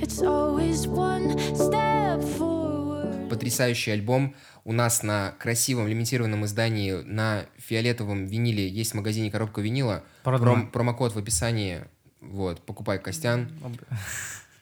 [0.00, 3.28] It's always one step forward.
[3.28, 4.34] Потрясающий альбом.
[4.64, 10.02] У нас на красивом лимитированном издании на фиолетовом виниле есть в магазине коробка винила.
[10.24, 11.84] Пром- промокод в описании.
[12.20, 13.50] Вот, покупай Костян.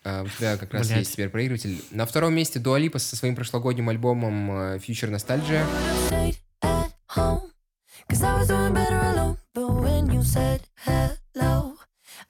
[0.05, 0.99] А, у тебя как раз Блядь.
[0.99, 1.81] есть теперь проигрыватель.
[1.93, 5.65] На втором месте Дуалипа со своим прошлогодним альбомом э, Future Nostalgia.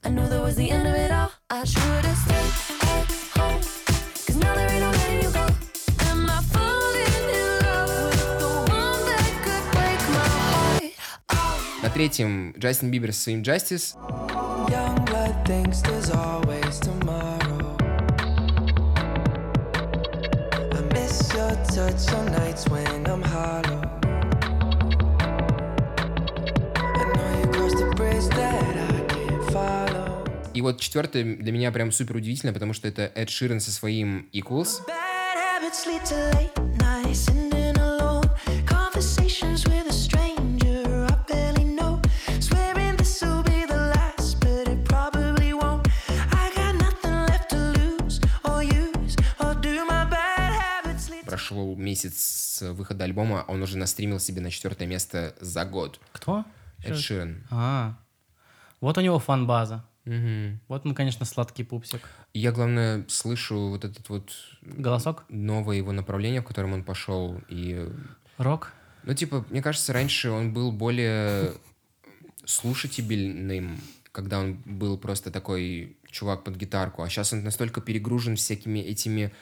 [0.05, 1.31] I knew was the end of it all.
[1.49, 2.82] I should have stayed
[11.83, 13.97] На третьем Джастин Бибер со своим Justice.
[14.71, 17.77] Young blood thinks there's always tomorrow.
[20.71, 23.83] I miss your touch on nights when I'm hollow.
[26.77, 30.25] I know you crossed the bridge that I can't follow.
[30.55, 34.29] И вот четвертое для меня прям супер удивительно, потому что это Эд Ширен со своим
[34.33, 34.87] Equals.
[34.87, 37.42] Bad habits lead to late nights, sitting
[52.05, 56.01] месяц с выхода альбома, он уже настримил себе на четвертое место за год.
[56.13, 56.45] Кто?
[56.83, 57.47] Эд Ширен.
[57.51, 57.97] А,
[58.81, 59.85] вот у него фан-база.
[60.05, 60.61] Мгм.
[60.67, 62.01] Вот он, конечно, сладкий пупсик.
[62.35, 65.25] Я, главное, слышу вот этот вот Голосок?
[65.29, 67.41] новое его направление, в котором он пошел.
[67.49, 67.89] И,
[68.39, 68.73] Рок?
[69.05, 71.53] ну, типа, мне кажется, раньше он был более
[72.45, 78.81] слушателебельным, когда он был просто такой чувак под гитарку, а сейчас он настолько перегружен всякими
[78.81, 79.33] этими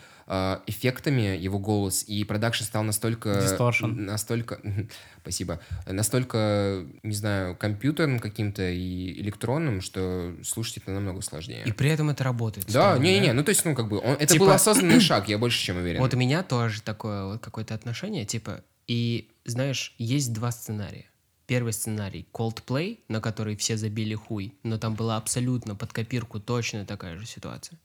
[0.67, 3.31] эффектами, его голос, и продакшн стал настолько...
[3.31, 3.89] Distortion.
[3.95, 4.61] Настолько...
[5.23, 5.61] Спасибо.
[5.87, 11.65] Настолько, не знаю, компьютерным каким-то и электронным, что слушать это намного сложнее.
[11.67, 12.71] И при этом это работает.
[12.73, 15.37] Да, не-не-не, ну то есть, ну как бы, он- это Типа- был осознанный шаг, я
[15.39, 16.01] больше чем уверен.
[16.01, 21.07] Вот у меня тоже такое вот какое-то отношение, типа, и знаешь, есть два сценария.
[21.47, 26.87] Первый сценарий Coldplay, на который все забили хуй, но там была абсолютно под копирку точно
[26.87, 27.79] такая же ситуация.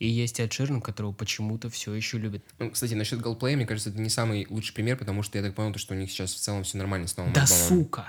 [0.00, 2.42] И есть Эд которого почему-то все еще любят.
[2.58, 5.54] Ну, кстати, насчет Goldplay, мне кажется, это не самый лучший пример, потому что я так
[5.54, 7.68] понял, то, что у них сейчас в целом все нормально с новым Да альбомом.
[7.68, 8.08] сука!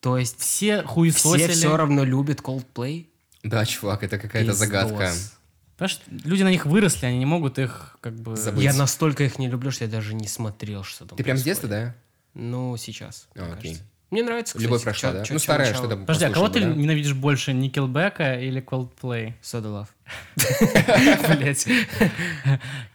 [0.00, 1.50] То есть Все все хуесосили.
[1.52, 3.08] все равно любят Coldplay?
[3.42, 4.58] Да, чувак, это какая-то Пиздос.
[4.58, 5.12] загадка.
[5.76, 8.36] Понимаешь, люди на них выросли, они не могут их как бы...
[8.36, 8.62] Забыть.
[8.62, 11.42] Я настолько их не люблю, что я даже не смотрел, что там Ты прям с
[11.42, 11.44] происходит.
[11.46, 11.94] детства, да?
[12.34, 13.70] Ну, сейчас, А, мне окей.
[13.74, 13.90] кажется.
[14.10, 14.62] Мне нравится, кстати.
[14.64, 15.24] Любовь прошла, да?
[15.24, 15.84] чё- Ну, старая, начало.
[15.86, 16.66] что-то Подожди, а кого ты да?
[16.66, 19.34] ненавидишь больше, Никелбека или Coldplay?
[19.42, 19.88] Soda Love.
[21.36, 21.66] Блять.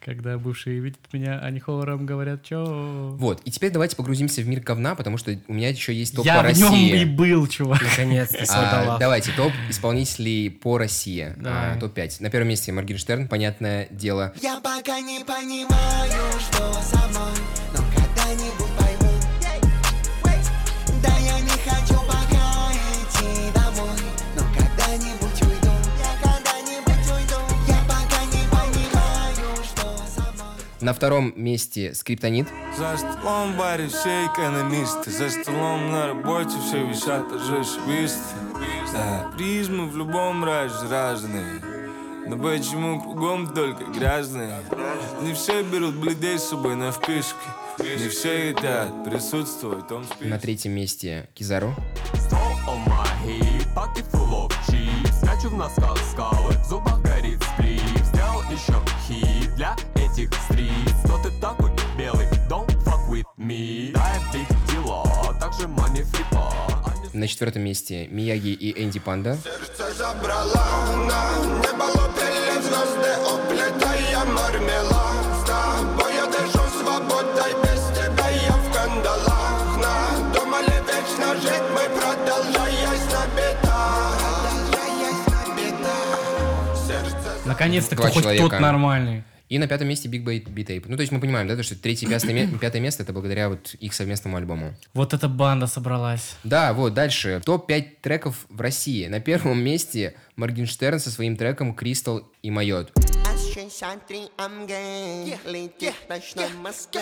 [0.04, 3.12] Когда бывшие видят меня, они хором говорят, чё?
[3.18, 6.26] Вот, и теперь давайте погрузимся в мир говна, потому что у меня еще есть топ
[6.26, 7.02] Я по в нем России.
[7.02, 7.82] и был, чувак.
[7.84, 11.34] Наконец-то А, давайте, топ исполнителей по России.
[11.46, 12.18] А, топ-5.
[12.22, 14.34] На первом месте Моргенштерн, понятное дело.
[14.42, 17.32] Я пока не понимаю, что со мной,
[17.74, 18.63] но когда-нибудь
[30.84, 32.50] На втором месте Скриптонит.
[32.78, 38.20] За столом баре все экономисты За столом на работе все висят торжествисты
[38.92, 41.62] Да, призмы в любом разе разные
[42.28, 44.60] Но почему кругом только грязные?
[45.22, 47.38] Не все берут бледей с собой на вписке
[47.80, 51.74] Не все хотят присутствовать в том списке На третьем месте Кизару.
[55.22, 58.74] Скачу в носках скалы В зубах горит сплив Сделал еще
[59.08, 59.78] хит для
[60.14, 62.28] этих стриц Кто ты такой белый?
[62.50, 65.04] Don't fuck with me Да, я big дела
[65.40, 66.54] Также money фрипа
[67.14, 69.38] На четвертом месте Мияги и Энди Панда.
[87.46, 88.50] Наконец-то Два кто хоть человека.
[88.50, 89.24] тот нормальный.
[89.54, 90.86] И на пятом месте Big Bait B-Tape.
[90.88, 93.76] Ну, то есть мы понимаем, да, то, что третье пятое, пятое место это благодаря вот
[93.76, 94.74] их совместному альбому.
[94.96, 96.32] Вот эта банда собралась.
[96.44, 97.40] Да, вот, дальше.
[97.46, 99.06] Топ-5 треков в России.
[99.06, 102.94] На первом месте Моргенштерн со своим треком «Кристал и Майот».
[102.96, 107.02] S63 AMG Летит в ночной Москве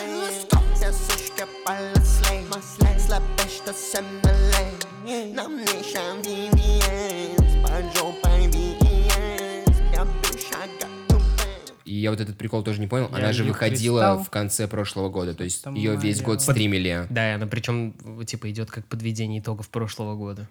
[11.92, 13.10] И я вот этот прикол тоже не понял.
[13.10, 14.24] Я Она же выходила «Кристалл».
[14.24, 15.34] в конце прошлого года.
[15.34, 16.26] То есть Там ее весь моя.
[16.26, 17.06] год стримили.
[17.10, 20.48] Да, и она причем, типа, идет как подведение итогов прошлого года.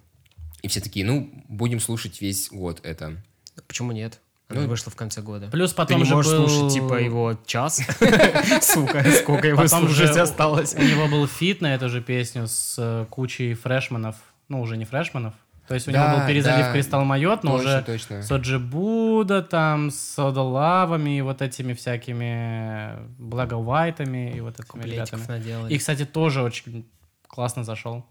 [0.62, 3.24] И все такие, ну, будем слушать весь год это.
[3.68, 4.20] Почему нет?
[4.50, 5.48] Она Ну, вышла в конце года.
[5.52, 7.82] Плюс Ты потом не же можешь был- слушать, типа, его час?
[8.62, 10.76] Сука, сколько его слушать осталось?
[10.76, 14.16] У него был фит на эту же песню с э, кучей freshman ов.
[14.50, 15.34] Ну, уже не freshman ов.
[15.72, 16.74] То есть у него Да, был перезалив да.
[16.74, 18.22] Кристалл Mayot, но Точно, уже точно.
[18.24, 24.42] с OG Buda, там, с Soda Luv ами и вот этими всякими Благо Уайтами и
[24.42, 25.22] вот этими ребятами.
[25.22, 25.74] Куплетиков наделали.
[25.74, 26.86] И, кстати, тоже очень
[27.30, 28.06] классно зашел.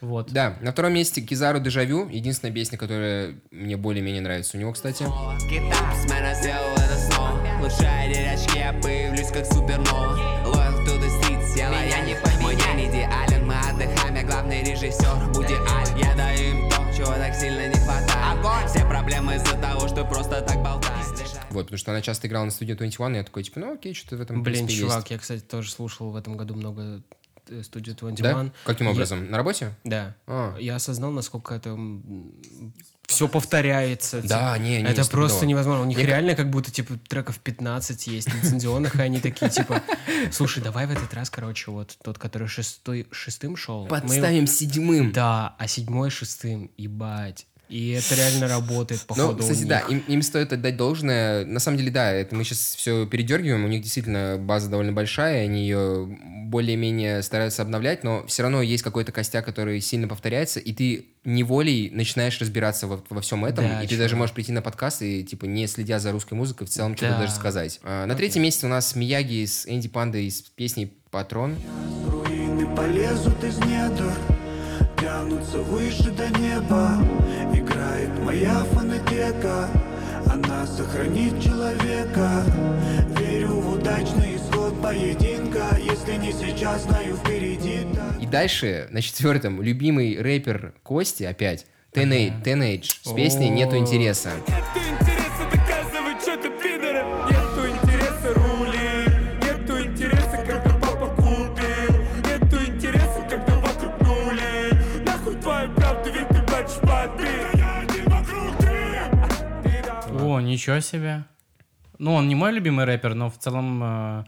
[0.00, 0.30] Вот.
[0.32, 2.08] Да, на втором месте Кизару Дежавю.
[2.08, 5.04] Единственная песня, которая мне более-менее нравится у него, кстати.
[5.50, 11.68] Китайсмена сделал это снова Лучшая дырочки, я появлюсь как супернова Loyal to the streets, я
[11.84, 15.89] я не Мой день идеален, мы отдыхаем, я главный режиссер Буди Аль,
[17.40, 21.06] сильно не хватает Все проблемы из-за того, что просто так болтаешь
[21.50, 23.94] Вот, потому что она часто играла на студии 21, и я такой, типа, ну окей,
[23.94, 25.10] что-то в этом Блин, чувак, есть.
[25.10, 27.02] я, кстати, тоже слушал в этом году много
[27.48, 28.46] э, студию 21.
[28.48, 28.52] Да?
[28.64, 29.30] Каким Я- образом?
[29.30, 29.74] На работе?
[29.84, 30.14] Да.
[30.26, 30.54] А.
[30.58, 31.78] Я осознал, насколько это
[33.10, 34.22] все повторяется.
[34.22, 34.62] Да, типа.
[34.62, 35.82] не, не, Это просто невозможно.
[35.82, 39.82] У них Мне реально как будто, типа, треков 15 есть лицензионных, и они такие, типа,
[40.30, 43.82] слушай, давай в этот раз, короче, вот тот, который шестой, шестым шел.
[43.82, 45.12] мы Подставим седьмым.
[45.12, 47.46] Да, а седьмой шестым, ебать.
[47.70, 51.44] И это реально работает, Ну, походу, у кстати, да, им, им стоит отдать должное.
[51.44, 53.64] На самом деле, да, это мы сейчас все передергиваем.
[53.64, 58.82] У них действительно база довольно большая, они ее более-менее стараются обновлять, но все равно есть
[58.82, 63.82] какой-то костяк, который сильно повторяется, и ты неволей начинаешь разбираться во, во всем этом, Да,
[63.82, 66.70] и ты даже можешь прийти на подкаст и, типа, не следя за русской музыкой, в
[66.70, 67.18] целом что-то Да.
[67.20, 67.78] даже сказать.
[67.84, 71.56] А, на третьем месте у нас Мияги с Энди Пандой с песней «Патрон».
[72.08, 74.12] Руины полезут из недр
[75.00, 76.98] Тянутся выше до неба
[78.00, 79.68] Играет моя фонотека
[80.30, 82.44] Она сохранит человека.
[83.18, 85.76] Верю в удачный исход поединка.
[85.78, 88.22] Если не сейчас, знаю впереди так.
[88.22, 93.00] И дальше, на четвертом, любимый рэпер Кости опять, Teenage, Teenage.
[93.02, 94.30] С песней «Нету интереса».
[94.30, 94.99] Нету интереса
[110.50, 111.24] ничего себе.
[111.98, 113.80] Ну, он не мой любимый рэпер, но в целом...
[113.82, 114.24] э,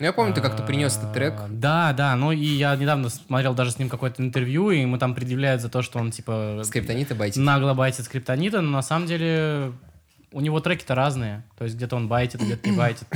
[0.00, 1.34] Ну, я помню, ты как-то принес этот трек.
[1.48, 5.14] Да, да, ну и я недавно смотрел даже с ним какое-то интервью, и ему там
[5.14, 7.42] предъявляют за то, что он типа Скриптонита байтит.
[7.42, 9.72] нагло байтит скриптонита, но на самом деле
[10.34, 11.44] у него треки-то разные.
[11.56, 13.06] То есть где-то он байтит, где-то не байтит.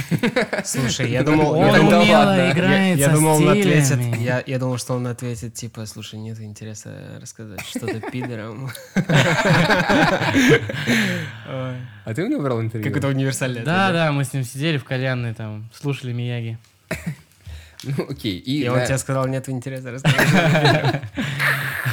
[0.64, 1.50] Слушай, я думал...
[1.50, 4.78] Он я думал- умело ладно, я- играет я со думал, он ответит, я, я думал,
[4.78, 8.70] что он ответит, типа, слушай, нет интереса рассказать что-то пидором.
[12.04, 12.88] А ты у него брал интервью?
[12.88, 13.64] Как это универсальное.
[13.64, 16.58] Да, да, мы с ним сидели в кальянной, там, слушали Мияги.
[17.84, 18.36] Ну, окей.
[18.38, 21.00] И, И он тебе сказал, нет интереса рассказать.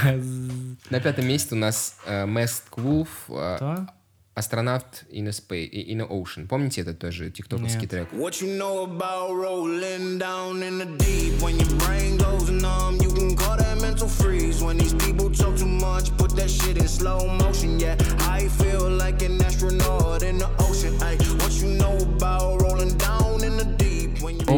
[0.90, 3.88] на пятом месте у нас Masked Wolf, э, Кто?
[4.36, 6.46] Астронавт in a, space, in a Ocean.
[6.48, 8.10] Помните этот тоже тиктоковский трек?
[8.12, 13.12] What you know about rolling down in the deep When your brain goes numb, you
[13.14, 16.88] can call that mental freeze When these people talk too much, put that shit in
[16.88, 17.96] slow motion Yeah,
[18.28, 22.15] I feel like an astronaut in the ocean Ay, What you know about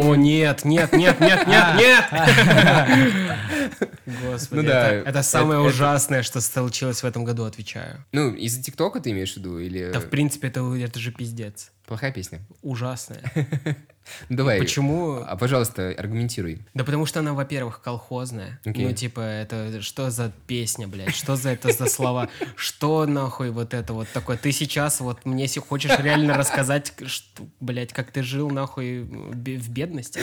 [0.01, 2.05] О, нет, нет, нет, нет, нет, нет!
[4.23, 8.03] Господи, Ну да, это, это самое это- ужасное, что случилось в этом году, отвечаю.
[8.11, 9.59] Ну, из-за ТикТока ты имеешь в виду?
[9.59, 11.71] Или Да, в принципе, это, это же пиздец.
[11.85, 12.39] плохая песня?
[12.61, 13.21] Ужасное.
[14.29, 14.59] Ну, давай.
[14.59, 15.23] Почему?
[15.25, 16.59] А, пожалуйста, аргументируй.
[16.73, 18.59] Да потому что она, во-первых, колхозная.
[18.65, 18.85] Окей.
[18.85, 21.15] Ну, типа, это что за песня, блядь?
[21.15, 22.29] Что за это за слова?
[22.55, 24.37] Что нахуй вот это вот такое?
[24.37, 29.69] Ты сейчас вот мне если хочешь реально рассказать, что, блядь, как ты жил нахуй в
[29.69, 30.19] бедности?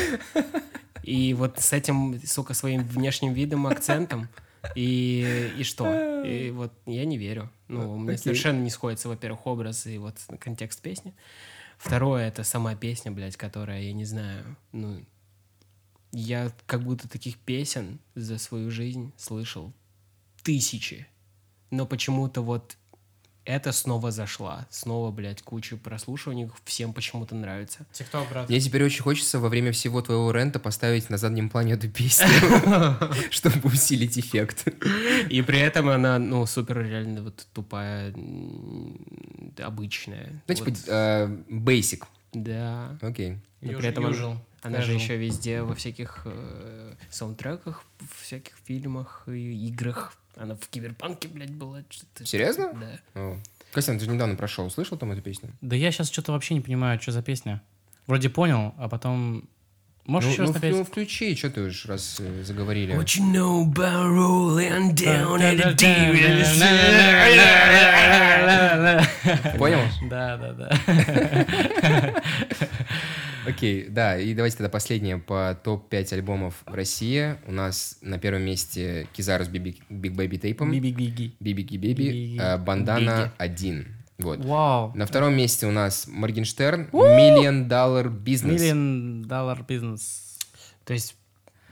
[1.02, 4.28] И вот с этим, сука, своим внешним видом, акцентом.
[4.74, 6.22] И, и что?
[6.24, 7.50] И вот я не верю.
[7.68, 8.22] Ну, у меня Окей.
[8.22, 11.14] совершенно не сходится, во-первых, образ и вот контекст песни.
[11.84, 15.04] Второе, это сама песня, блядь, которая, я не знаю, ну,
[16.12, 19.70] я как будто таких песен за свою жизнь слышал
[20.42, 21.06] тысячи.
[21.70, 22.78] Но почему-то вот
[23.44, 24.66] это снова зашла.
[24.70, 26.50] Снова, блядь, куча прослушиваний.
[26.64, 27.86] Всем почему-то нравится.
[27.92, 28.48] Тикток, брат.
[28.48, 32.26] Мне теперь очень хочется во время всего твоего рента поставить на заднем плане эту песню,
[33.30, 34.68] чтобы усилить эффект.
[35.28, 38.14] И при этом она, ну, супер реально вот тупая,
[39.58, 40.42] обычная.
[40.46, 42.04] Ну, типа, э, basic.
[42.32, 42.98] да.
[43.00, 43.38] Окей.
[43.60, 44.04] Но при этом
[44.68, 50.14] она- же еще везде во всяких э, саундтреках, в всяких фильмах и играх.
[50.36, 51.82] Она в Киберпанке, блядь, была.
[51.90, 52.72] что-то- Серьезно?
[52.74, 53.00] Да.
[53.20, 53.38] О.
[53.72, 54.68] Костян, ты же недавно прошел.
[54.70, 55.50] Слышал там эту песню?
[55.60, 57.60] Да я сейчас что-то вообще не понимаю, что за песня.
[58.06, 59.48] Вроде понял, а потом...
[60.06, 60.72] Можешь Ну, еще раз ну, напеть?
[60.76, 62.94] ну, включи, что ты уж раз э, заговорили.
[62.94, 66.14] What you know about rolling down in the deep
[69.58, 69.80] Понял?
[70.10, 70.70] Да, да, да.
[73.46, 77.36] Окей, да, и давайте тогда последнее по топ-5 альбомов в России.
[77.46, 80.70] У нас на первом месте Kizaru с Big Baby Tape ом.
[80.72, 81.34] Биби-гиги.
[81.40, 82.38] Бибики Беби, Биби.
[82.40, 83.86] э, Бандана 1.
[84.18, 84.44] Вот.
[84.44, 84.92] Вау.
[84.94, 88.56] На втором месте у нас Моргенштерн, Million Dollar Business.
[88.58, 90.38] Million dollar бизнес.
[90.84, 91.16] То есть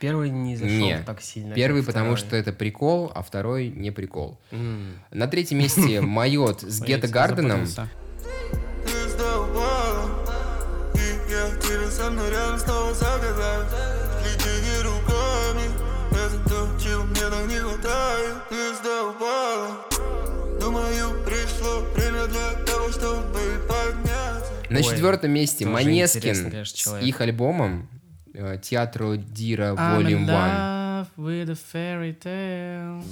[0.01, 0.99] первый не зашел Не.
[1.07, 1.55] так сильно.
[1.55, 2.19] Первый, потому второй.
[2.29, 4.41] что это прикол, а второй не прикол.
[4.51, 4.95] М.
[5.13, 7.65] На третьем месте Майот с Гетто Гарденом.
[7.67, 8.02] Запутался.
[12.13, 13.69] Мной рядом снова заказать
[14.23, 15.71] Плетение руками
[16.11, 18.35] Это то, чего мне так не хватает.
[18.51, 19.87] Звезда упала.
[20.61, 27.21] Думаю, пришло время для того, чтобы подняться На четвертом месте тоже Манескин конечно, с их
[27.21, 27.89] альбомом
[28.35, 30.73] э, Театро Дира I'm Volume in 1.
[31.03, 33.03] love with a fairy tale.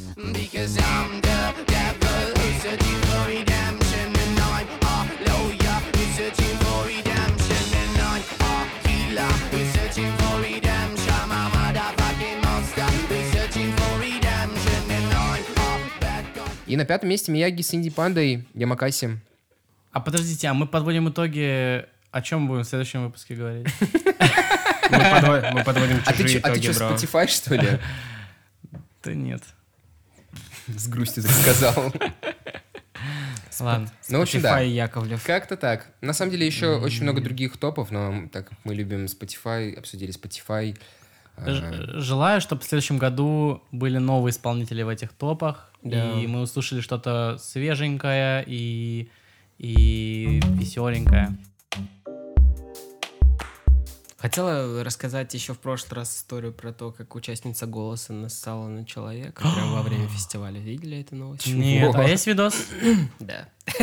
[16.66, 19.18] И на пятом месте Мияги с Инди Пандой Ямакаси.
[19.90, 21.84] А подождите, а мы подводим итоги...
[22.12, 23.68] О чем будем в следующем выпуске говорить?
[24.90, 26.96] Мы подво- мы подводим А чужие чё- а ты итоги, что, бро.
[26.96, 27.78] Spotify, что ли?
[29.04, 29.42] Да нет.
[30.66, 31.92] С грустью так сказал.
[33.60, 33.88] Ладно.
[34.08, 34.60] Ну, в общем, да.
[34.60, 35.24] Яковлев.
[35.24, 35.88] Как-то так.
[36.00, 40.12] На самом деле еще очень много других топов, но так как мы любим Spotify, обсудили
[40.12, 40.78] Spotify.
[41.36, 46.12] а, Желаю, чтобы в следующем году были новые исполнители в этих топах, Да.
[46.20, 49.10] и мы услышали что-то свеженькое и,
[49.58, 51.36] и веселенькое.
[54.20, 59.40] Хотела рассказать еще в прошлый раз историю про то, как участница голоса нассала на человека
[59.54, 60.60] прямо во время фестиваля.
[60.60, 61.46] Видели эту новость?
[61.46, 62.54] Нет, а есть видос?
[63.18, 63.48] Да.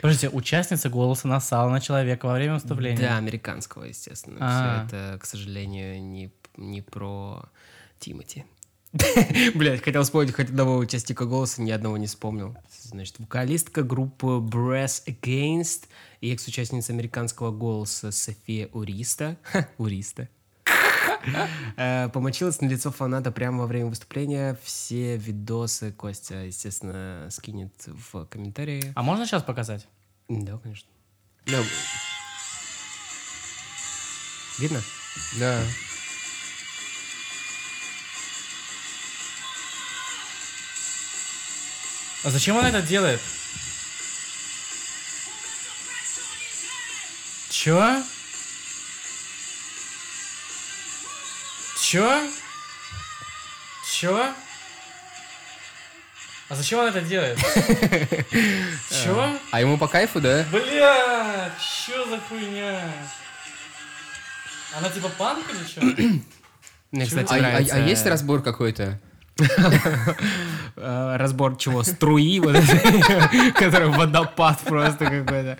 [0.00, 3.00] Подождите, участница голоса нассала на человека во время выступления.
[3.00, 4.38] Да, американского, естественно.
[4.40, 4.86] А.
[4.88, 7.44] Все это, к сожалению, не, не про
[7.98, 8.46] Тимати.
[9.54, 12.56] Блять, хотел вспомнить хоть одного участника голоса, ни одного не вспомнил.
[12.90, 15.84] Значит, вокалистка группы Brass Against
[16.20, 19.36] и экс-участница американского голоса София Уриста.
[19.44, 20.28] Ха, Уриста.
[21.76, 24.58] Э, Помочилась на лицо фаната прямо во время выступления.
[24.64, 28.92] Все видосы Костя, естественно, скинет в комментарии.
[28.96, 29.86] А можно сейчас показать?
[30.28, 30.88] Да, конечно.
[34.58, 34.80] Видно?
[35.38, 35.62] Да.
[42.22, 43.20] А зачем она это делает?
[47.48, 48.02] Чё?
[51.80, 52.30] Чё?
[53.90, 54.34] Чё?
[56.48, 57.38] А зачем она это делает?
[58.90, 59.38] Чё?
[59.50, 60.44] А ему по кайфу, да?
[60.50, 62.92] Бля, чё за хуйня?
[64.76, 65.80] Она типа панк или чё?
[66.92, 67.74] Мне, кстати, А, а- нравится...
[67.76, 69.00] а есть разбор какой-то?
[70.76, 71.82] Э, Разбор чего?
[71.82, 72.40] Струи,
[73.54, 75.58] который водопад просто какой-то.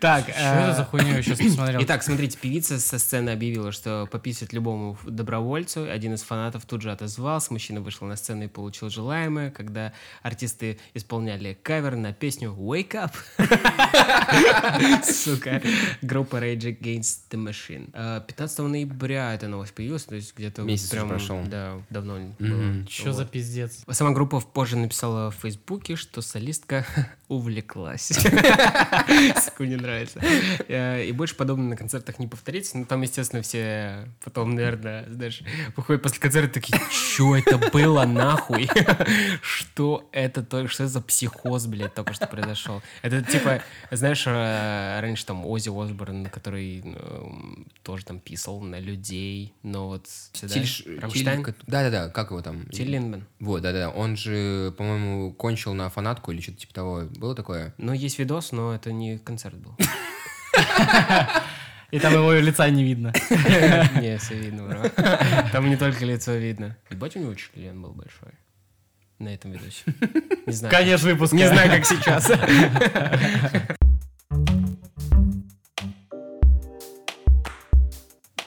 [0.00, 0.24] Так.
[0.24, 1.80] Что это э, за хуйню я сейчас посмотрел?
[1.82, 5.90] Итак, смотрите, певица со сцены объявила, что пописать любому добровольцу.
[5.90, 7.52] Один из фанатов тут же отозвался.
[7.52, 13.12] Мужчина вышел на сцену и получил желаемое, когда артисты исполняли кавер на песню «Wake Up».
[15.04, 15.60] Сука.
[16.02, 17.90] Группа Rage Against the Machine.
[17.92, 21.42] Э, 15 ноября эта новость появилась, то есть где-то Месяц прошел.
[21.46, 22.86] Да, давно было.
[22.88, 23.84] Что за пиздец?
[23.90, 26.86] Сама группа позже написала в Фейсбуке, что солистка
[27.28, 28.08] увлеклась.
[29.44, 30.20] Сука, не нравится.
[30.68, 32.78] Э, И больше подобное на концертах не повторится.
[32.78, 35.42] Ну, там, естественно, все потом, наверное, знаешь,
[35.76, 38.68] выходят после концерта такие, что это было, нахуй?
[39.42, 42.82] Что это только, что за психоз, блядь, только что произошел?
[43.02, 49.54] Это типа, знаешь, э, раньше там Ози Осборн, который эм, тоже там писал на людей,
[49.62, 50.06] но вот
[51.00, 51.44] Рамштайн?
[51.66, 52.66] Да-да-да, как его там?
[52.66, 53.26] Тиль Линдман.
[53.40, 57.02] Вот, да-да, он же, по-моему, кончил на фанатку или что-то типа того.
[57.16, 57.74] Было такое?
[57.78, 59.76] Ну, есть видос, но это не концерт был.
[61.90, 63.12] И там его лица не видно.
[64.00, 64.88] Не, все видно, бро.
[65.52, 66.76] Там не только лицо видно.
[66.90, 68.32] Ебать, у него член был большой.
[69.18, 69.84] На этом видосе.
[70.46, 70.74] Не знаю.
[70.74, 71.36] Конец выпуска.
[71.36, 72.26] Не знаю, как сейчас.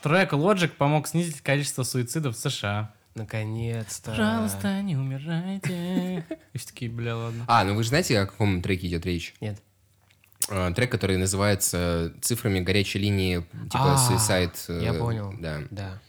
[0.02, 2.94] Трек Logic помог снизить количество суицидов в США.
[3.16, 4.12] Наконец-то.
[4.12, 6.26] Пожалуйста, не умирайте.
[6.54, 7.46] И все такие, бля, ладно.
[7.48, 9.34] А, ну вы же знаете, о каком треке идет речь?
[9.40, 9.62] Нет.
[10.50, 13.40] А, Трек, который называется цифрами горячей линии,
[13.72, 14.56] типа А, Suicide.
[14.68, 15.34] э, Я понял.
[15.40, 15.62] Да.
[15.72, 16.02] Да.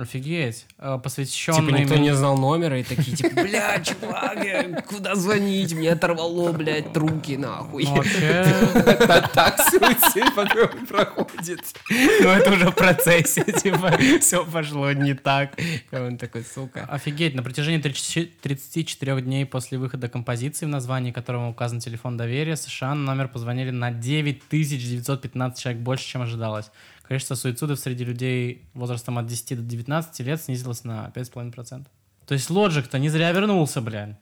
[0.00, 0.66] Офигеть.
[0.78, 1.66] Э, Посвященный...
[1.66, 5.74] Типа никто не знал номера и такие, типа, бля, чувак, куда звонить?
[5.74, 7.84] Мне оторвало, блядь, руки, нахуй.
[7.84, 8.44] Ну, вообще,
[9.34, 11.60] Так суицид потом проходит.
[11.88, 15.58] Ну, это уже в процессе, типа, все пошло не так.
[15.58, 16.84] И он такой, сука.
[16.84, 22.56] Офигеть, на протяжении 30 34 дней после выхода композиции, в названии которого указан телефон доверия,
[22.56, 26.70] США на номер позвонили на 9915 человек больше, чем ожидалось.
[27.10, 31.84] Количество суицидов среди людей возрастом от 10 до 19 лет снизилось на 5,5%.
[32.24, 34.14] То есть Logic-то не зря вернулся, блядь.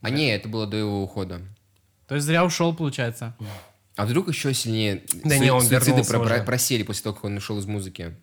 [0.00, 1.40] А не, это было до его ухода.
[2.06, 3.34] То есть зря ушел, получается.
[3.96, 6.42] А вдруг еще сильнее Да су- не, он суициды вернулся про- уже.
[6.44, 8.14] просели после того, как он ушел из музыки?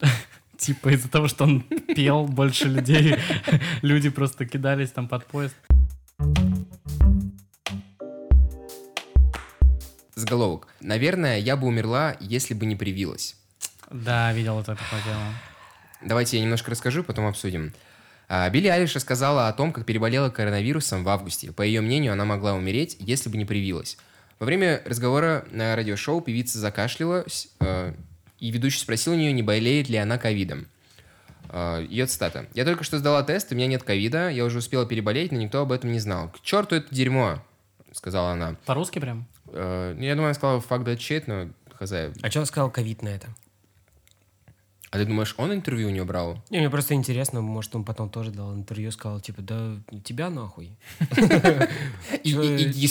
[0.58, 1.60] Типа из-за того, что он
[1.94, 3.14] пел больше людей,
[3.82, 5.54] люди просто кидались там под поезд.
[10.14, 10.68] Заголовок.
[10.80, 13.36] Наверное, я бы умерла, если бы не привилась.
[13.90, 15.22] Да, видел это такое дело.
[16.02, 17.72] Давайте я немножко расскажу, потом обсудим.
[18.28, 21.52] А, Билли Айлиш рассказала о том, как переболела коронавирусом в августе.
[21.52, 23.96] По ее мнению, она могла умереть, если бы не привилась.
[24.38, 27.94] Во время разговора на радиошоу певица закашлялась, э,
[28.38, 30.66] и ведущий спросил у нее, не болеет ли она ковидом.
[31.50, 32.46] Э, Ее цитата.
[32.54, 35.60] «Я только что сдала тест, у меня нет ковида, я уже успела переболеть, но никто
[35.60, 36.30] об этом не знал.
[36.30, 37.42] К черту это дерьмо!»—
[37.92, 38.56] сказала она.
[38.64, 39.26] По-русски прям?
[39.52, 41.92] Э, ну, Я думаю, она сказала «fuck that shit», но хз.
[41.92, 43.28] А что он сказал ковид на это?
[44.92, 46.38] А ты думаешь, он интервью у нее брал?
[46.50, 50.76] Не, мне просто интересно, может, он потом тоже дал интервью, сказал, типа, да тебя нахуй.
[52.22, 52.34] И,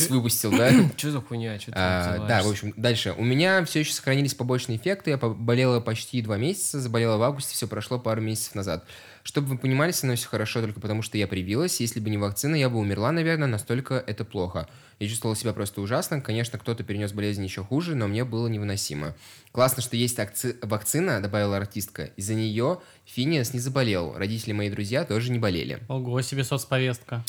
[0.09, 0.71] выпустил, да?
[0.97, 1.59] Что за хуйня?
[1.59, 3.13] Что ты А, да, в общем, дальше.
[3.15, 5.11] У меня все еще сохранились побочные эффекты.
[5.11, 8.83] Я поболела почти два месяца, заболела в августе, все прошло пару месяцев назад.
[9.21, 11.79] Чтобы вы понимали, со мной все хорошо только потому, что я привилась.
[11.81, 14.67] Если бы не вакцина, я бы умерла, наверное, настолько это плохо.
[15.01, 16.21] Я чувствовала себя просто ужасно.
[16.21, 19.15] Конечно, кто-то перенес болезнь еще хуже, но мне было невыносимо.
[19.51, 22.11] Классно, что есть акци- вакцина, добавила артистка.
[22.17, 24.13] Из-за нее Финиас не заболел.
[24.15, 25.79] Родители мои друзья тоже не болели.
[25.89, 27.23] Ого себе соцповестка.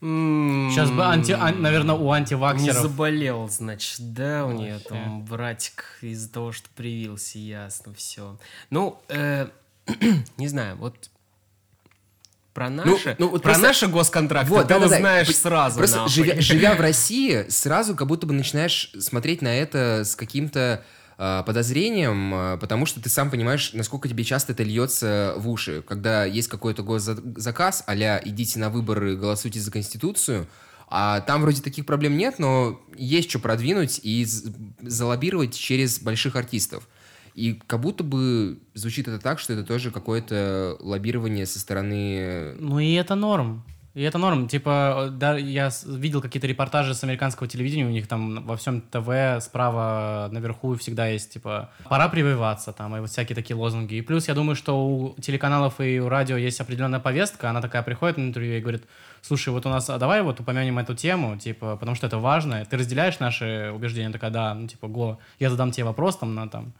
[0.00, 2.76] Сейчас бы, анти, ан- наверное, у Не антиваксеров...
[2.76, 4.88] заболел, значит, да, у нее Вообще.
[4.88, 8.38] там братик из-за того, что привился, ясно, все.
[8.70, 9.48] Ну, э,
[10.38, 11.10] не знаю, вот
[12.58, 14.96] про наши, ну вот про просто- наши госконтракты Вот, ты да-да-да.
[14.96, 16.12] узнаешь П- сразу, Просто нахуй.
[16.12, 20.82] живя, живя в России, сразу как будто бы начинаешь смотреть на это с каким-то
[21.20, 25.82] а, подозрением, а, потому что ты сам понимаешь, насколько тебе часто это льется в уши.
[25.86, 30.46] Когда есть какой-то госзаказ, а идите на выборы, голосуйте за Конституцию,
[30.88, 34.26] а там вроде таких проблем нет, но есть что продвинуть и
[34.82, 36.88] залоббировать через больших артистов.
[37.38, 42.80] И как будто бы звучит это так, что это тоже какое-то лоббирование со стороны Ну
[42.80, 43.62] и это норм.
[43.94, 44.48] И это норм.
[44.48, 49.40] Типа, да, я видел какие-то репортажи с американского телевидения, у них там во всем ТВ
[49.40, 53.94] справа наверху всегда есть, типа, пора прививаться, там, и вот всякие такие лозунги.
[53.94, 57.82] И плюс, я думаю, что у телеканалов и у радио есть определенная повестка, она такая
[57.84, 58.82] приходит на интервью и говорит,
[59.22, 62.64] слушай, вот у нас, а давай вот упомянем эту тему, типа, потому что это важно.
[62.64, 64.10] Ты разделяешь наши убеждения?
[64.10, 66.72] Такая, да, ну, типа, го, я задам тебе вопрос там на, там,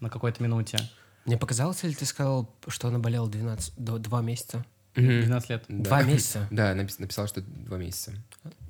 [0.00, 0.78] на какой-то минуте.
[1.24, 4.64] Мне показалось, или ты сказал, что она болела 12, до- два месяца?
[4.94, 5.64] 12 лет.
[5.68, 5.84] Да.
[5.84, 6.46] Два месяца?
[6.50, 8.12] Да, напис- написал, что два месяца.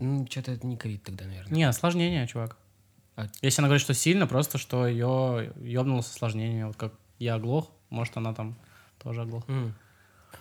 [0.01, 1.53] Ну, что-то это не ковид тогда, наверное.
[1.55, 2.57] Не, осложнение, чувак.
[3.16, 6.64] А- Если она говорит, что сильно, просто что ее ёбнуло с осложнениями.
[6.68, 8.57] Вот как я оглох, может, она там
[9.03, 9.45] тоже оглох.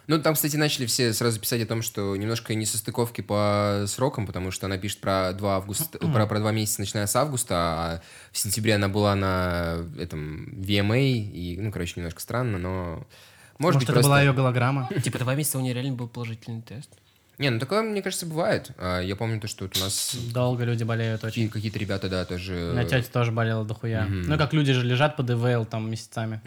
[0.07, 4.51] Ну, там, кстати, начали все сразу писать о том, что немножко несостыковки по срокам, потому
[4.51, 8.01] что она пишет про 2 августа, про, про два месяца, начиная с августа, а
[8.31, 13.07] в сентябре она была на этом VMA, и, ну, короче, немножко странно, но...
[13.59, 14.09] Может, Может, быть, это просто...
[14.09, 14.89] была ее голограмма?
[15.03, 16.89] Типа два месяца у нее реально был положительный тест.
[17.37, 18.71] Не, ну такое, мне кажется, бывает.
[18.77, 21.47] А, Я помню то, что вот у нас Долго люди болеют очень.
[21.47, 22.71] какие- какие-то ребята, да, тоже...
[22.71, 24.05] У меня тетя тоже болела дохуя.
[24.05, 26.41] Ну, как люди же лежат под ИВЛ там месяцами.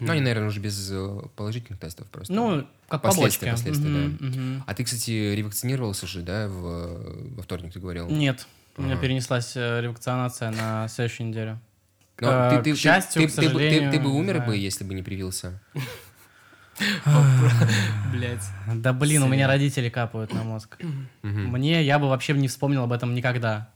[0.00, 2.32] Ну, они, наверное, уже без э, положительных тестов просто.
[2.32, 3.64] Ну, как Последствия, побочки.
[3.68, 4.26] последствия, Мгм, да.
[4.26, 4.64] мгм.
[4.66, 8.08] А ты, кстати, ревакцинировался же, да, в, во вторник ты говорил?
[8.08, 11.60] Нет, у меня перенеслась э, ревакцинация на следующую неделю.
[12.20, 14.10] Но Э, ты, ты- к ты- счастью, ты, к ты бы- ты- сожалению, ты бы
[14.12, 14.50] умер знаю.
[14.50, 15.60] бы, если бы не привился.
[18.12, 18.42] Блять.
[18.74, 20.76] Да блин, у меня родители капают на мозг.
[21.22, 23.70] Мне, я бы вообще не вспомнил об этом никогда.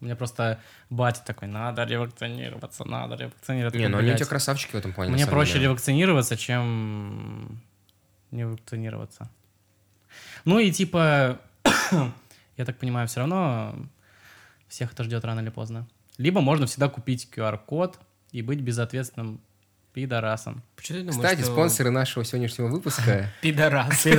[0.00, 3.78] Меня просто батя такой, надо ревакцинироваться, надо ревакцинироваться.
[3.78, 5.12] Не, ну они у тебя красавчики в этом плане.
[5.12, 5.64] Мне проще деле.
[5.64, 7.62] ревакцинироваться, чем
[8.30, 9.30] не вакцинироваться.
[10.44, 11.40] Ну и типа,
[12.56, 13.74] я так понимаю, все равно
[14.68, 15.86] всех это ждет рано или поздно.
[16.18, 17.98] Либо можно всегда купить QR-код
[18.32, 19.40] и быть безответственным
[19.92, 20.62] пидорасом.
[20.76, 23.32] Почему думаешь, Кстати, что спонсоры нашего сегодняшнего выпуска.
[23.40, 24.06] Пидорас.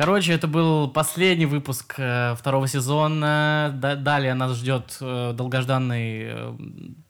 [0.00, 3.70] Короче, это был последний выпуск э, второго сезона.
[3.74, 6.54] Да- далее нас ждет э, долгожданный э,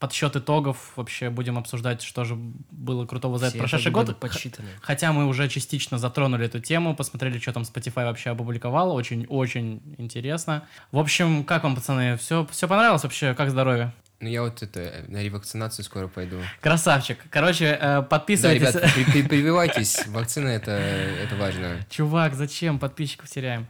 [0.01, 0.95] подсчет итогов.
[0.97, 4.19] Вообще будем обсуждать, что же было крутого за этот Все прошедший итоги год.
[4.19, 4.69] подсчитаны.
[4.83, 8.93] Хотя мы уже частично затронули эту тему, посмотрели, что там Spotify вообще опубликовал.
[8.93, 10.65] Очень-очень интересно.
[10.91, 12.17] В общем, как вам, пацаны?
[12.17, 13.35] Все, все понравилось вообще?
[13.35, 13.93] Как здоровье?
[14.23, 16.37] Ну, я вот это, на ревакцинацию скоро пойду.
[16.61, 17.17] Красавчик.
[17.31, 18.75] Короче, э, Да, подписывайтесь.
[18.75, 20.07] ребят, при- при- прививайтесь.
[20.09, 21.79] Вакцина это, это важно.
[21.89, 22.79] Чувак, зачем?
[22.79, 23.67] Подписчиков теряем.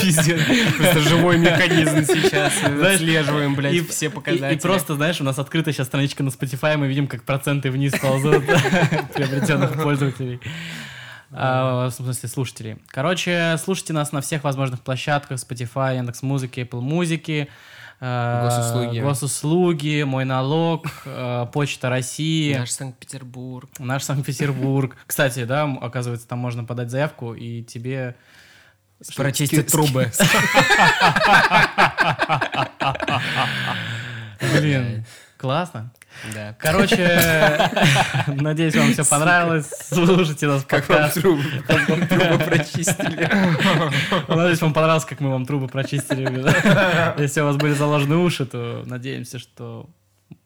[0.00, 0.40] Пиздец.
[0.78, 2.52] Просто живой механизм сейчас.
[2.62, 4.54] Отслеживаем, блядь, и, все и- показатели.
[4.56, 7.92] И, просто, знаешь, у нас открыта сейчас страничка на Spotify, мы видим, как проценты вниз
[8.00, 8.44] ползут
[9.14, 10.40] приобретенных пользователей.
[11.34, 12.76] А, в смысле, слушателей.
[12.88, 17.48] Короче, слушайте нас на всех возможных площадках Spotify, Яндекс.Музыки, Apple Музыки.
[18.00, 19.00] э, Госуслуги.
[19.00, 22.54] Госуслуги, Мой налог, э, Почта России.
[22.54, 23.70] Наш Санкт-Петербург.
[23.78, 24.96] Наш Санкт-Петербург.
[25.06, 28.16] Кстати, да, оказывается, там можно подать заявку, и тебе...
[29.16, 30.12] Прочистить трубы.
[34.54, 35.04] Блин,
[35.36, 35.92] классно.
[36.34, 36.54] Да.
[36.58, 36.96] Короче,
[38.28, 39.70] надеюсь, вам все понравилось.
[39.88, 43.28] Слушайте нас Как вам трубы, как вам трубы прочистили?
[44.28, 47.20] Надеюсь, вам понравилось, как мы вам трубы прочистили.
[47.20, 49.88] Если у вас были заложены уши, то надеемся, что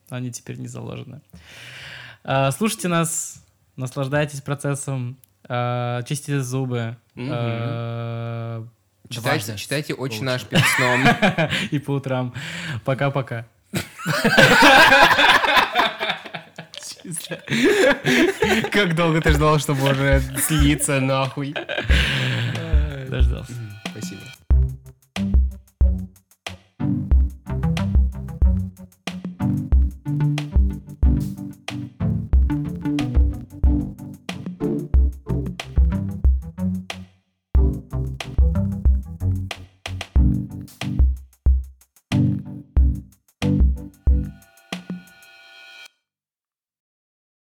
[0.08, 1.20] они теперь не заложены.
[2.24, 3.42] А, Слушайте нас,
[3.76, 5.16] наслаждайтесь процессом,
[5.48, 6.96] а, чистите зубы.
[7.16, 8.66] а,
[9.08, 11.06] Читайте, читайте «Очень наш перед сном».
[11.70, 12.34] И по утрам.
[12.84, 13.46] Пока-пока.
[18.72, 21.54] Как долго ты ждал, чтобы уже слиться нахуй?
[23.09, 23.52] Дождался.